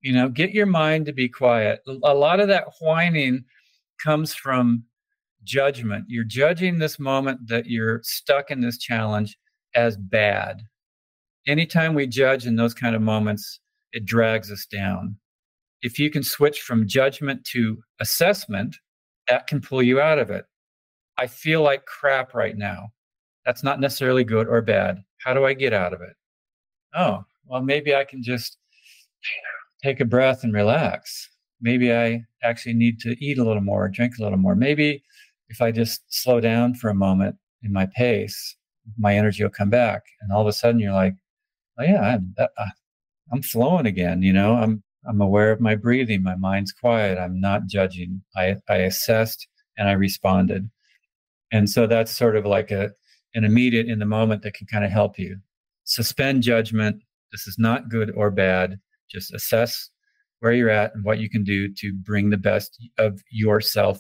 [0.02, 1.82] you know, get your mind to be quiet.
[2.04, 3.46] A lot of that whining
[4.04, 4.84] comes from
[5.48, 6.06] judgment.
[6.08, 9.38] You're judging this moment that you're stuck in this challenge
[9.74, 10.62] as bad.
[11.48, 13.60] Anytime we judge in those kind of moments,
[13.94, 15.16] it drags us down.
[15.82, 18.76] If you can switch from judgment to assessment,
[19.28, 20.46] that can pull you out of it.
[21.18, 22.90] I feel like crap right now.
[23.46, 24.98] That's not necessarily good or bad.
[25.24, 26.16] How do I get out of it?
[26.94, 28.58] Oh, well, maybe I can just
[29.84, 31.30] take a breath and relax.
[31.62, 34.56] Maybe I actually need to eat a little more, drink a little more.
[34.56, 35.04] Maybe
[35.50, 38.56] if I just slow down for a moment in my pace,
[38.98, 40.04] my energy will come back.
[40.22, 41.16] And all of a sudden you're like,
[41.80, 42.48] oh yeah, I'm, uh,
[43.32, 44.22] I'm flowing again.
[44.22, 46.24] You know, I'm, I'm aware of my breathing.
[46.24, 47.18] My mind's quiet.
[47.18, 48.22] I'm not judging.
[48.36, 50.70] I, I assessed and I responded.
[51.52, 52.92] And so that's sort of like a,
[53.36, 55.38] an immediate in the moment that can kind of help you
[55.88, 57.02] suspend judgment.
[57.32, 58.80] This is not good or bad.
[59.10, 59.90] Just assess
[60.40, 64.00] where you're at and what you can do to bring the best of yourself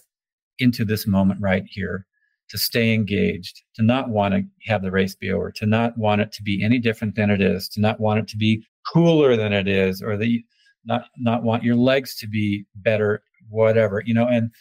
[0.59, 2.05] into this moment right here,
[2.49, 6.21] to stay engaged, to not want to have the race be over, to not want
[6.21, 9.35] it to be any different than it is, to not want it to be cooler
[9.35, 10.43] than it is, or the
[10.85, 14.51] not not want your legs to be better, whatever, you know, and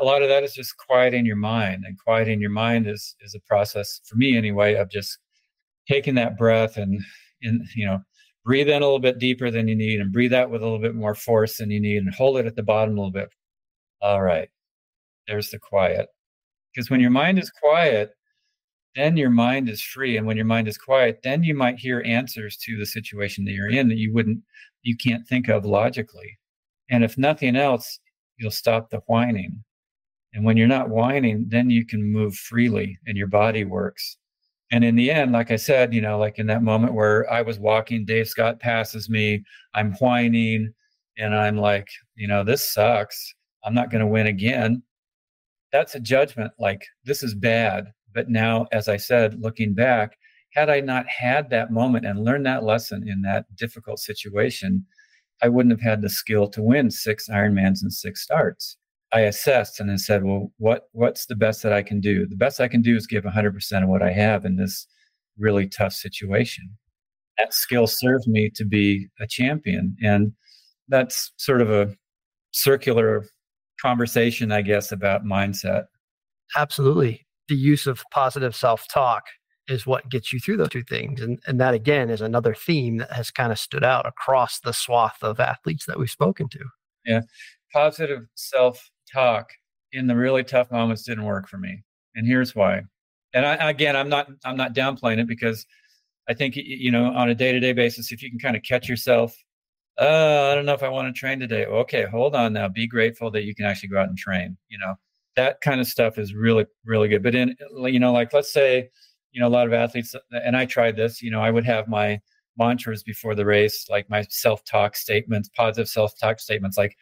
[0.00, 3.34] a lot of that is just quieting your mind and quieting your mind is is
[3.34, 5.18] a process for me anyway of just
[5.88, 7.00] taking that breath and
[7.42, 7.98] in you know
[8.44, 10.80] breathe in a little bit deeper than you need and breathe out with a little
[10.80, 13.28] bit more force than you need and hold it at the bottom a little bit.
[14.00, 14.48] All right
[15.26, 16.08] there's the quiet.
[16.74, 18.12] Because when your mind is quiet,
[18.94, 20.16] then your mind is free.
[20.16, 23.52] And when your mind is quiet, then you might hear answers to the situation that
[23.52, 24.40] you're in that you wouldn't,
[24.82, 26.38] you can't think of logically.
[26.90, 28.00] And if nothing else,
[28.36, 29.62] you'll stop the whining.
[30.34, 34.16] And when you're not whining, then you can move freely and your body works.
[34.70, 37.42] And in the end, like I said, you know, like in that moment where I
[37.42, 39.44] was walking, Dave Scott passes me,
[39.74, 40.72] I'm whining,
[41.18, 43.34] and I'm like, you know, this sucks.
[43.64, 44.82] I'm not going to win again
[45.72, 47.92] that's a judgment like this is bad.
[48.14, 50.16] But now, as I said, looking back,
[50.52, 54.84] had I not had that moment and learned that lesson in that difficult situation,
[55.42, 58.76] I wouldn't have had the skill to win six Ironmans and six starts.
[59.14, 62.26] I assessed and I said, well, what what's the best that I can do?
[62.26, 64.86] The best I can do is give 100% of what I have in this
[65.38, 66.64] really tough situation.
[67.38, 69.96] That skill served me to be a champion.
[70.02, 70.32] And
[70.88, 71.94] that's sort of a
[72.52, 73.24] circular
[73.82, 75.86] conversation, I guess, about mindset.
[76.56, 77.26] Absolutely.
[77.48, 79.24] The use of positive self talk
[79.68, 81.20] is what gets you through those two things.
[81.20, 84.72] And, and that, again, is another theme that has kind of stood out across the
[84.72, 86.60] swath of athletes that we've spoken to.
[87.04, 87.22] Yeah.
[87.72, 89.50] Positive self talk
[89.92, 91.82] in the really tough moments didn't work for me.
[92.14, 92.82] And here's why.
[93.34, 95.66] And I, again, I'm not, I'm not downplaying it because
[96.28, 98.62] I think, you know, on a day to day basis, if you can kind of
[98.62, 99.34] catch yourself
[100.02, 101.64] uh, I don't know if I want to train today.
[101.64, 102.68] Okay, hold on now.
[102.68, 104.56] Be grateful that you can actually go out and train.
[104.68, 104.94] You know,
[105.36, 107.22] that kind of stuff is really, really good.
[107.22, 108.90] But in, you know, like let's say,
[109.30, 111.86] you know, a lot of athletes, and I tried this, you know, I would have
[111.86, 112.20] my
[112.58, 116.96] mantras before the race, like my self talk statements, positive self talk statements, like,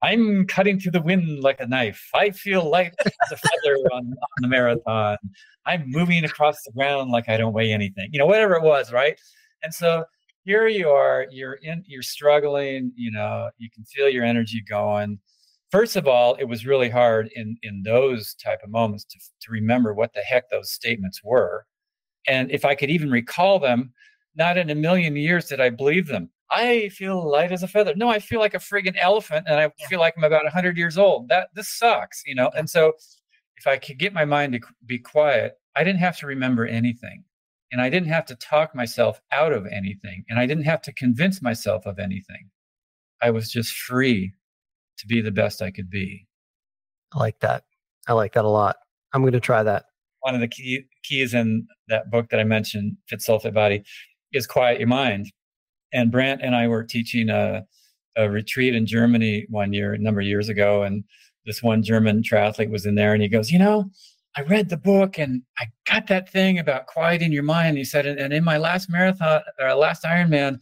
[0.00, 2.08] I'm cutting through the wind like a knife.
[2.14, 5.18] I feel light as a feather on, on the marathon.
[5.66, 8.92] I'm moving across the ground like I don't weigh anything, you know, whatever it was,
[8.92, 9.20] right?
[9.62, 10.04] And so
[10.48, 15.18] here you are you're in you're struggling you know you can feel your energy going
[15.70, 19.52] first of all, it was really hard in in those type of moments to to
[19.52, 21.66] remember what the heck those statements were,
[22.26, 23.92] and if I could even recall them.
[24.36, 26.30] Not in a million years did I believe them.
[26.48, 27.92] I feel light as a feather.
[27.96, 29.86] No, I feel like a friggin' elephant, and I yeah.
[29.88, 31.28] feel like I'm about hundred years old.
[31.28, 32.48] That this sucks, you know.
[32.56, 32.92] And so,
[33.56, 37.24] if I could get my mind to be quiet, I didn't have to remember anything,
[37.70, 40.92] and I didn't have to talk myself out of anything, and I didn't have to
[40.92, 42.50] convince myself of anything.
[43.20, 44.32] I was just free
[44.98, 46.26] to be the best I could be.
[47.12, 47.64] I like that.
[48.06, 48.76] I like that a lot.
[49.12, 49.86] I'm going to try that.
[50.20, 53.84] One of the key, keys in that book that I mentioned, Fit Soul Fit Body,
[54.32, 55.32] is quiet your mind.
[55.92, 57.64] And Brant and I were teaching a,
[58.16, 61.04] a retreat in Germany one year, a number of years ago, and
[61.46, 63.90] this one German triathlete was in there, and he goes, "You know,
[64.38, 68.06] I read the book and I got that thing about quieting your mind." He said,
[68.06, 70.60] "And, and in my last marathon, or last Ironman,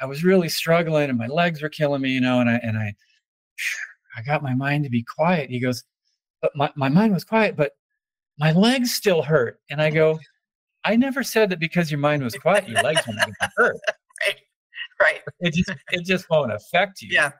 [0.00, 2.76] I was really struggling, and my legs were killing me, you know, and I and
[2.76, 2.94] I,
[4.16, 5.82] I got my mind to be quiet." He goes,
[6.42, 7.72] "But my my mind was quiet, but
[8.38, 10.20] my legs still hurt," and I go.
[10.84, 13.18] I never said that because your mind was quiet, your legs won't
[13.56, 13.76] hurt.
[14.26, 14.36] right.
[15.00, 15.20] Right.
[15.40, 17.08] It just it just won't affect you.
[17.10, 17.32] Yeah.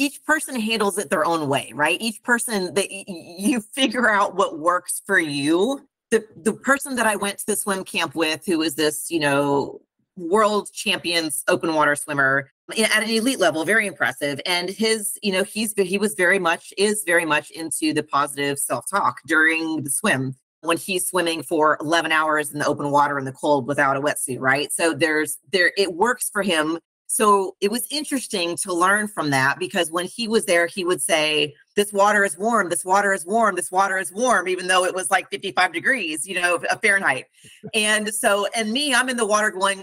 [0.00, 2.00] Each person handles it their own way, right?
[2.00, 5.86] Each person that you figure out what works for you.
[6.10, 9.20] The the person that I went to the swim camp with, who is this, you
[9.20, 9.82] know,
[10.16, 15.42] world champions open water swimmer at an elite level very impressive and his you know
[15.42, 20.34] he's he was very much is very much into the positive self-talk during the swim
[20.62, 24.00] when he's swimming for 11 hours in the open water in the cold without a
[24.00, 26.78] wetsuit right so there's there it works for him
[27.12, 31.02] so it was interesting to learn from that because when he was there he would
[31.02, 34.84] say this water is warm this water is warm this water is warm even though
[34.84, 37.26] it was like 55 degrees you know a fahrenheit.
[37.74, 39.82] And so and me i'm in the water going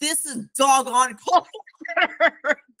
[0.00, 1.46] this is doggone cold.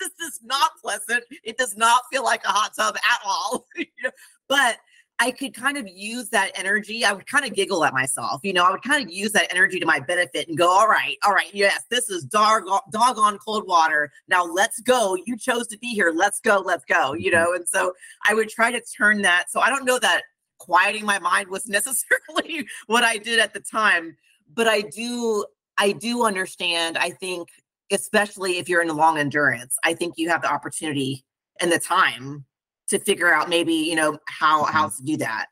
[0.00, 1.24] This is not pleasant.
[1.42, 3.66] It does not feel like a hot tub at all.
[4.48, 4.76] But
[5.20, 7.04] I could kind of use that energy.
[7.04, 8.40] I would kind of giggle at myself.
[8.44, 10.86] You know, I would kind of use that energy to my benefit and go, all
[10.86, 12.62] right, all right, yes, this is dog
[12.92, 14.12] doggone cold water.
[14.28, 15.16] Now let's go.
[15.26, 16.12] You chose to be here.
[16.14, 16.62] Let's go.
[16.64, 17.14] Let's go.
[17.14, 17.44] You mm-hmm.
[17.44, 17.94] know, and so
[18.28, 19.50] I would try to turn that.
[19.50, 20.22] So I don't know that
[20.58, 24.16] quieting my mind was necessarily what I did at the time,
[24.54, 25.44] but I do,
[25.78, 26.96] I do understand.
[26.96, 27.48] I think,
[27.90, 31.24] especially if you're in long endurance, I think you have the opportunity
[31.60, 32.44] and the time
[32.88, 34.96] to figure out maybe you know how how mm-hmm.
[34.96, 35.46] to do that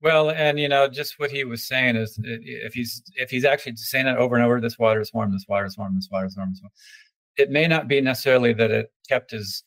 [0.00, 3.74] well and you know just what he was saying is if he's if he's actually
[3.76, 6.26] saying it over and over this water is warm this water is warm this water
[6.26, 6.74] is warm, this water,
[7.36, 9.64] it may not be necessarily that it kept his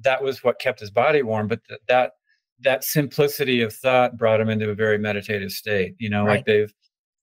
[0.00, 2.12] that was what kept his body warm but that that,
[2.60, 6.38] that simplicity of thought brought him into a very meditative state you know right.
[6.38, 6.72] like they've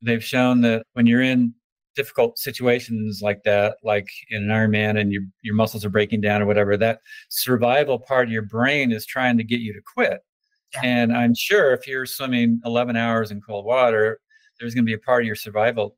[0.01, 1.53] they've shown that when you're in
[1.97, 6.41] difficult situations like that, like in an Ironman and your your muscles are breaking down
[6.41, 10.21] or whatever, that survival part of your brain is trying to get you to quit.
[10.75, 10.81] Yeah.
[10.83, 14.19] And I'm sure if you're swimming 11 hours in cold water,
[14.59, 15.97] there's going to be a part of your survival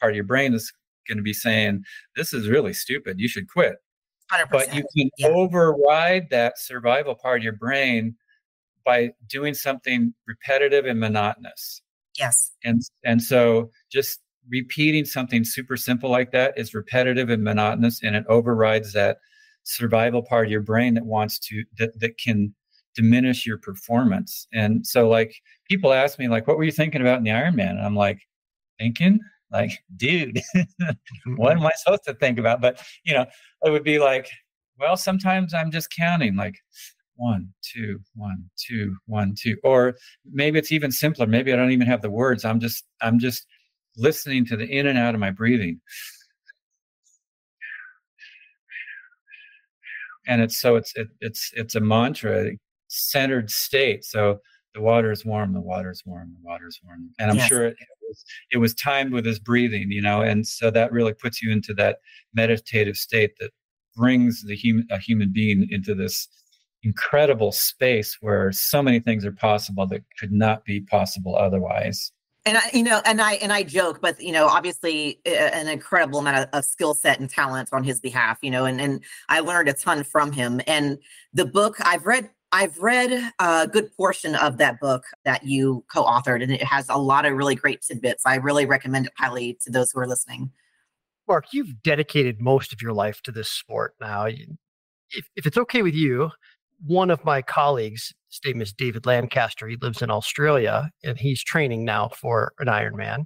[0.00, 0.72] part of your brain that's
[1.06, 1.84] going to be saying,
[2.16, 3.20] "This is really stupid.
[3.20, 3.76] You should quit."
[4.32, 4.50] 100%.
[4.50, 5.28] But you can yeah.
[5.28, 8.16] override that survival part of your brain
[8.84, 11.82] by doing something repetitive and monotonous.
[12.18, 12.52] Yes.
[12.64, 18.14] And and so just repeating something super simple like that is repetitive and monotonous and
[18.16, 19.18] it overrides that
[19.64, 22.54] survival part of your brain that wants to that, that can
[22.94, 24.46] diminish your performance.
[24.52, 25.34] And so like
[25.68, 28.20] people ask me like what were you thinking about in the ironman and i'm like
[28.78, 29.18] thinking?
[29.50, 30.40] Like dude
[31.36, 32.60] what am i supposed to think about?
[32.60, 33.26] But you know
[33.62, 34.28] it would be like
[34.78, 36.56] well sometimes i'm just counting like
[37.16, 39.94] one two one two one two or
[40.30, 41.26] maybe it's even simpler.
[41.26, 42.44] Maybe i don't even have the words.
[42.44, 43.46] I'm just i'm just
[43.96, 45.80] listening to the in and out of my breathing.
[50.26, 52.52] And it's so it's it, it's it's a mantra,
[52.88, 54.04] centered state.
[54.04, 54.40] So
[54.74, 57.10] the water is warm, the water is warm, the water is warm.
[57.18, 57.48] And I'm yes.
[57.48, 60.92] sure it, it, was it was timed with his breathing, you know, and so that
[60.92, 61.98] really puts you into that
[62.34, 63.50] meditative state that
[63.94, 66.26] brings the human a human being into this
[66.82, 72.12] incredible space where so many things are possible that could not be possible otherwise
[72.46, 75.68] and I, you know, and I and I joke, but you know, obviously, uh, an
[75.68, 78.38] incredible amount of, of skill set and talent on his behalf.
[78.42, 80.60] You know, and and I learned a ton from him.
[80.66, 80.98] And
[81.32, 86.42] the book I've read, I've read a good portion of that book that you co-authored,
[86.42, 88.24] and it has a lot of really great tidbits.
[88.26, 90.52] I really recommend it highly to those who are listening.
[91.26, 94.26] Mark, you've dedicated most of your life to this sport now.
[94.26, 96.30] If, if it's okay with you,
[96.84, 99.68] one of my colleagues, his name is David Lancaster.
[99.68, 103.24] He lives in Australia and he's training now for an Ironman.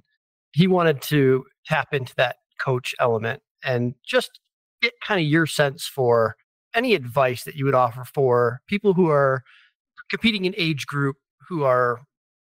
[0.53, 4.39] He wanted to tap into that coach element and just
[4.81, 6.35] get kind of your sense for
[6.73, 9.43] any advice that you would offer for people who are
[10.09, 12.01] competing in age group who are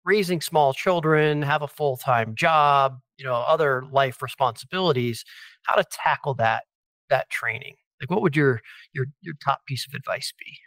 [0.04, 5.24] raising small children, have a full time job, you know, other life responsibilities,
[5.64, 6.64] how to tackle that
[7.10, 7.76] that training.
[8.00, 8.60] Like, what would your
[8.92, 10.58] your your top piece of advice be?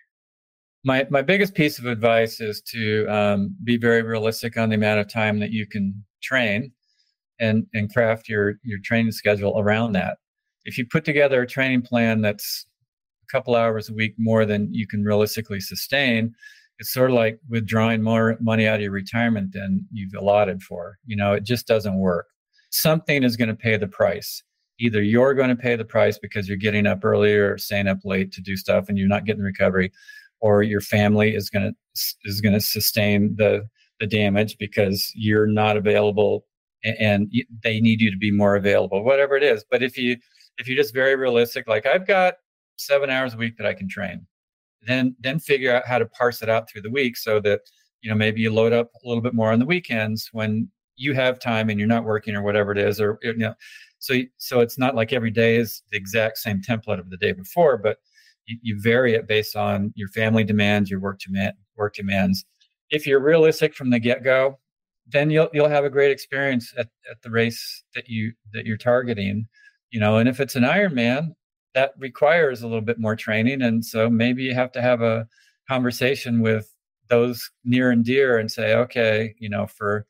[0.83, 4.99] My my biggest piece of advice is to um, be very realistic on the amount
[4.99, 6.71] of time that you can train,
[7.39, 10.17] and and craft your your training schedule around that.
[10.65, 12.65] If you put together a training plan that's
[13.23, 16.33] a couple hours a week more than you can realistically sustain,
[16.79, 20.97] it's sort of like withdrawing more money out of your retirement than you've allotted for.
[21.05, 22.27] You know, it just doesn't work.
[22.69, 24.43] Something is going to pay the price.
[24.79, 27.99] Either you're going to pay the price because you're getting up earlier or staying up
[28.03, 29.91] late to do stuff and you're not getting recovery,
[30.41, 31.75] or your family is going to
[32.25, 33.67] is going to sustain the
[33.99, 36.45] the damage because you're not available
[36.83, 37.31] and
[37.63, 39.63] they need you to be more available whatever it is.
[39.69, 40.17] But if you
[40.57, 42.35] if you're just very realistic like i've got
[42.77, 44.25] seven hours a week that i can train
[44.87, 47.61] then then figure out how to parse it out through the week so that
[48.01, 51.13] you know maybe you load up a little bit more on the weekends when you
[51.13, 53.53] have time and you're not working or whatever it is or you know.
[53.99, 57.31] So so it's not like every day is the exact same template of the day
[57.31, 57.97] before but
[58.45, 62.45] you, you vary it based on your family demands your work demand work demands
[62.89, 64.57] if you're realistic from the get-go
[65.07, 68.77] then you'll you'll have a great experience at, at the race that you that you're
[68.77, 69.47] targeting
[69.89, 71.33] you know and if it's an ironman
[71.73, 73.61] that requires a little bit more training.
[73.61, 75.27] And so maybe you have to have a
[75.67, 76.73] conversation with
[77.07, 80.05] those near and dear and say, okay, you know, for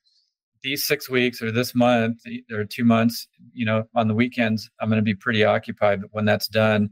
[0.63, 2.21] these six weeks or this month
[2.51, 6.01] or two months, you know, on the weekends, I'm going to be pretty occupied.
[6.01, 6.91] But when that's done,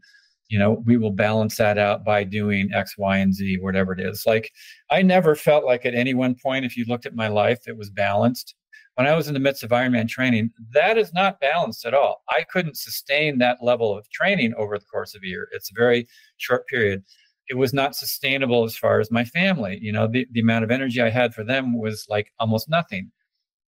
[0.50, 4.00] you know, we will balance that out by doing X, Y, and Z, whatever it
[4.00, 4.24] is.
[4.26, 4.52] Like,
[4.92, 7.78] I never felt like at any one point, if you looked at my life, it
[7.78, 8.56] was balanced
[9.00, 12.22] when I was in the midst of Ironman training, that is not balanced at all.
[12.28, 15.48] I couldn't sustain that level of training over the course of a year.
[15.54, 17.06] It's a very short period.
[17.48, 19.80] It was not sustainable as far as my family.
[19.82, 23.10] You know, the, the amount of energy I had for them was like almost nothing.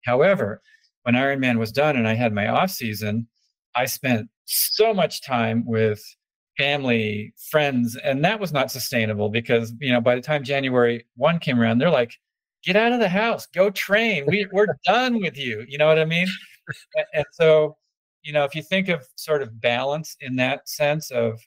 [0.04, 0.60] However,
[1.04, 3.28] when Ironman was done and I had my off season,
[3.76, 6.02] I spent so much time with
[6.60, 11.38] family, friends, and that was not sustainable because, you know, by the time January 1
[11.38, 12.12] came around, they're like,
[12.62, 14.24] get out of the house, go train.
[14.26, 15.64] We, we're done with you.
[15.66, 16.26] You know what I mean?
[16.96, 17.78] And, and so,
[18.22, 21.40] you know, if you think of sort of balance in that sense of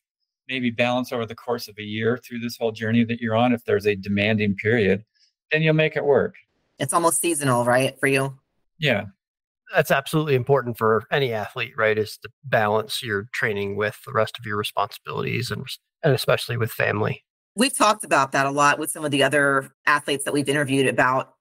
[0.49, 3.53] maybe balance over the course of a year through this whole journey that you're on,
[3.53, 5.03] if there's a demanding period,
[5.51, 6.33] then you'll make it work.
[6.79, 8.33] It's almost seasonal, right, for you?
[8.79, 9.05] Yeah.
[9.73, 11.97] That's absolutely important for any athlete, right?
[11.97, 15.65] Is to balance your training with the rest of your responsibilities and
[16.03, 17.23] and especially with family.
[17.55, 20.87] We've talked about that a lot with some of the other athletes that we've interviewed
[20.87, 21.33] about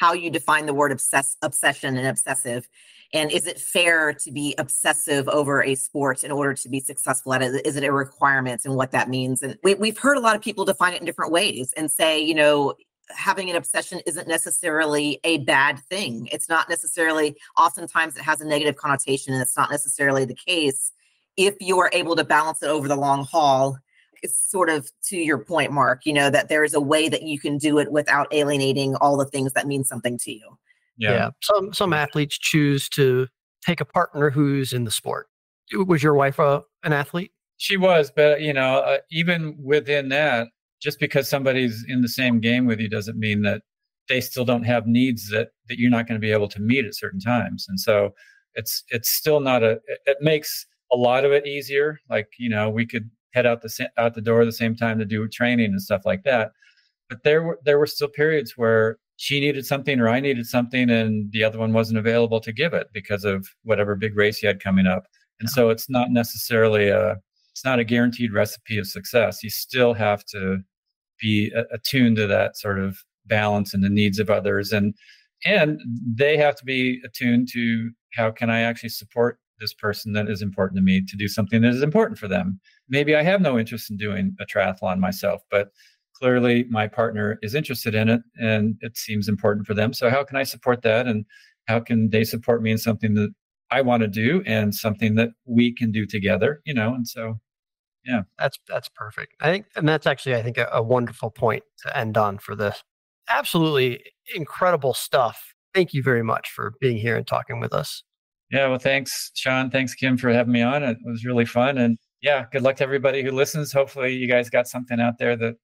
[0.00, 2.68] how you define the word obsess- obsession and obsessive.
[3.12, 7.32] And is it fair to be obsessive over a sport in order to be successful
[7.34, 7.64] at it?
[7.64, 9.42] Is it a requirement and what that means?
[9.42, 12.20] And we, we've heard a lot of people define it in different ways and say,
[12.20, 12.74] you know,
[13.10, 16.28] having an obsession isn't necessarily a bad thing.
[16.32, 20.92] It's not necessarily, oftentimes, it has a negative connotation, and it's not necessarily the case
[21.36, 23.76] if you are able to balance it over the long haul
[24.22, 27.22] It's sort of to your point, Mark, you know, that there is a way that
[27.22, 30.58] you can do it without alienating all the things that mean something to you.
[30.96, 31.10] Yeah.
[31.10, 31.30] yeah.
[31.42, 33.26] Some some athletes choose to
[33.64, 35.28] take a partner who's in the sport.
[35.72, 37.32] Was your wife a, an athlete?
[37.58, 40.48] She was, but you know, uh, even within that,
[40.84, 43.62] just because somebody's in the same game with you doesn't mean that
[44.08, 46.84] they still don't have needs that that you're not going to be able to meet
[46.84, 47.64] at certain times.
[47.68, 48.10] And so
[48.54, 51.98] it's it's still not a it makes a lot of it easier.
[52.10, 54.98] Like, you know, we could head out the out the door at the same time
[54.98, 56.52] to do training and stuff like that.
[57.08, 60.90] But there were there were still periods where she needed something or I needed something
[60.90, 64.46] and the other one wasn't available to give it because of whatever big race he
[64.46, 65.06] had coming up.
[65.40, 67.16] And so it's not necessarily a
[67.52, 69.42] it's not a guaranteed recipe of success.
[69.42, 70.58] You still have to
[71.24, 74.94] be attuned to that sort of balance and the needs of others and
[75.46, 80.28] and they have to be attuned to how can I actually support this person that
[80.28, 82.60] is important to me to do something that is important for them.
[82.88, 85.68] Maybe I have no interest in doing a triathlon myself, but
[86.16, 89.92] clearly my partner is interested in it and it seems important for them.
[89.92, 91.24] So how can I support that and
[91.66, 93.32] how can they support me in something that
[93.70, 96.94] I want to do and something that we can do together, you know?
[96.94, 97.40] And so
[98.04, 98.22] yeah.
[98.38, 99.34] That's that's perfect.
[99.40, 102.54] I think and that's actually I think a, a wonderful point to end on for
[102.54, 102.82] this.
[103.28, 104.04] Absolutely
[104.34, 105.54] incredible stuff.
[105.74, 108.02] Thank you very much for being here and talking with us.
[108.50, 109.70] Yeah, well, thanks, Sean.
[109.70, 110.82] Thanks, Kim, for having me on.
[110.84, 111.78] It was really fun.
[111.78, 113.72] And yeah, good luck to everybody who listens.
[113.72, 115.54] Hopefully, you guys got something out there that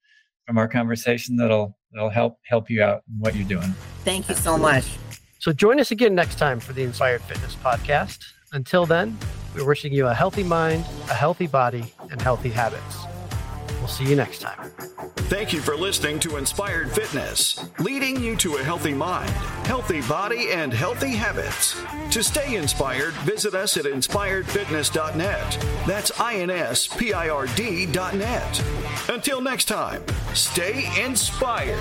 [0.47, 3.75] from our conversation that'll that'll help help you out in what you're doing.
[4.05, 4.99] Thank you so much.
[5.39, 8.19] So join us again next time for the Inspird Fitness Podcast.
[8.53, 9.17] Until then,
[9.55, 12.99] we're wishing you a healthy mind, a healthy body, and healthy habits.
[13.79, 14.73] We'll see you next time.
[15.31, 19.31] Thank you for listening to Inspird Fitness, leading you to a healthy mind,
[19.65, 21.81] healthy body, and healthy habits.
[22.11, 25.67] To stay inspired, visit us at inspiredfitness.net.
[25.87, 28.65] That's I N S P I R D.net.
[29.09, 30.03] Until next time,
[30.35, 31.79] stay inspired.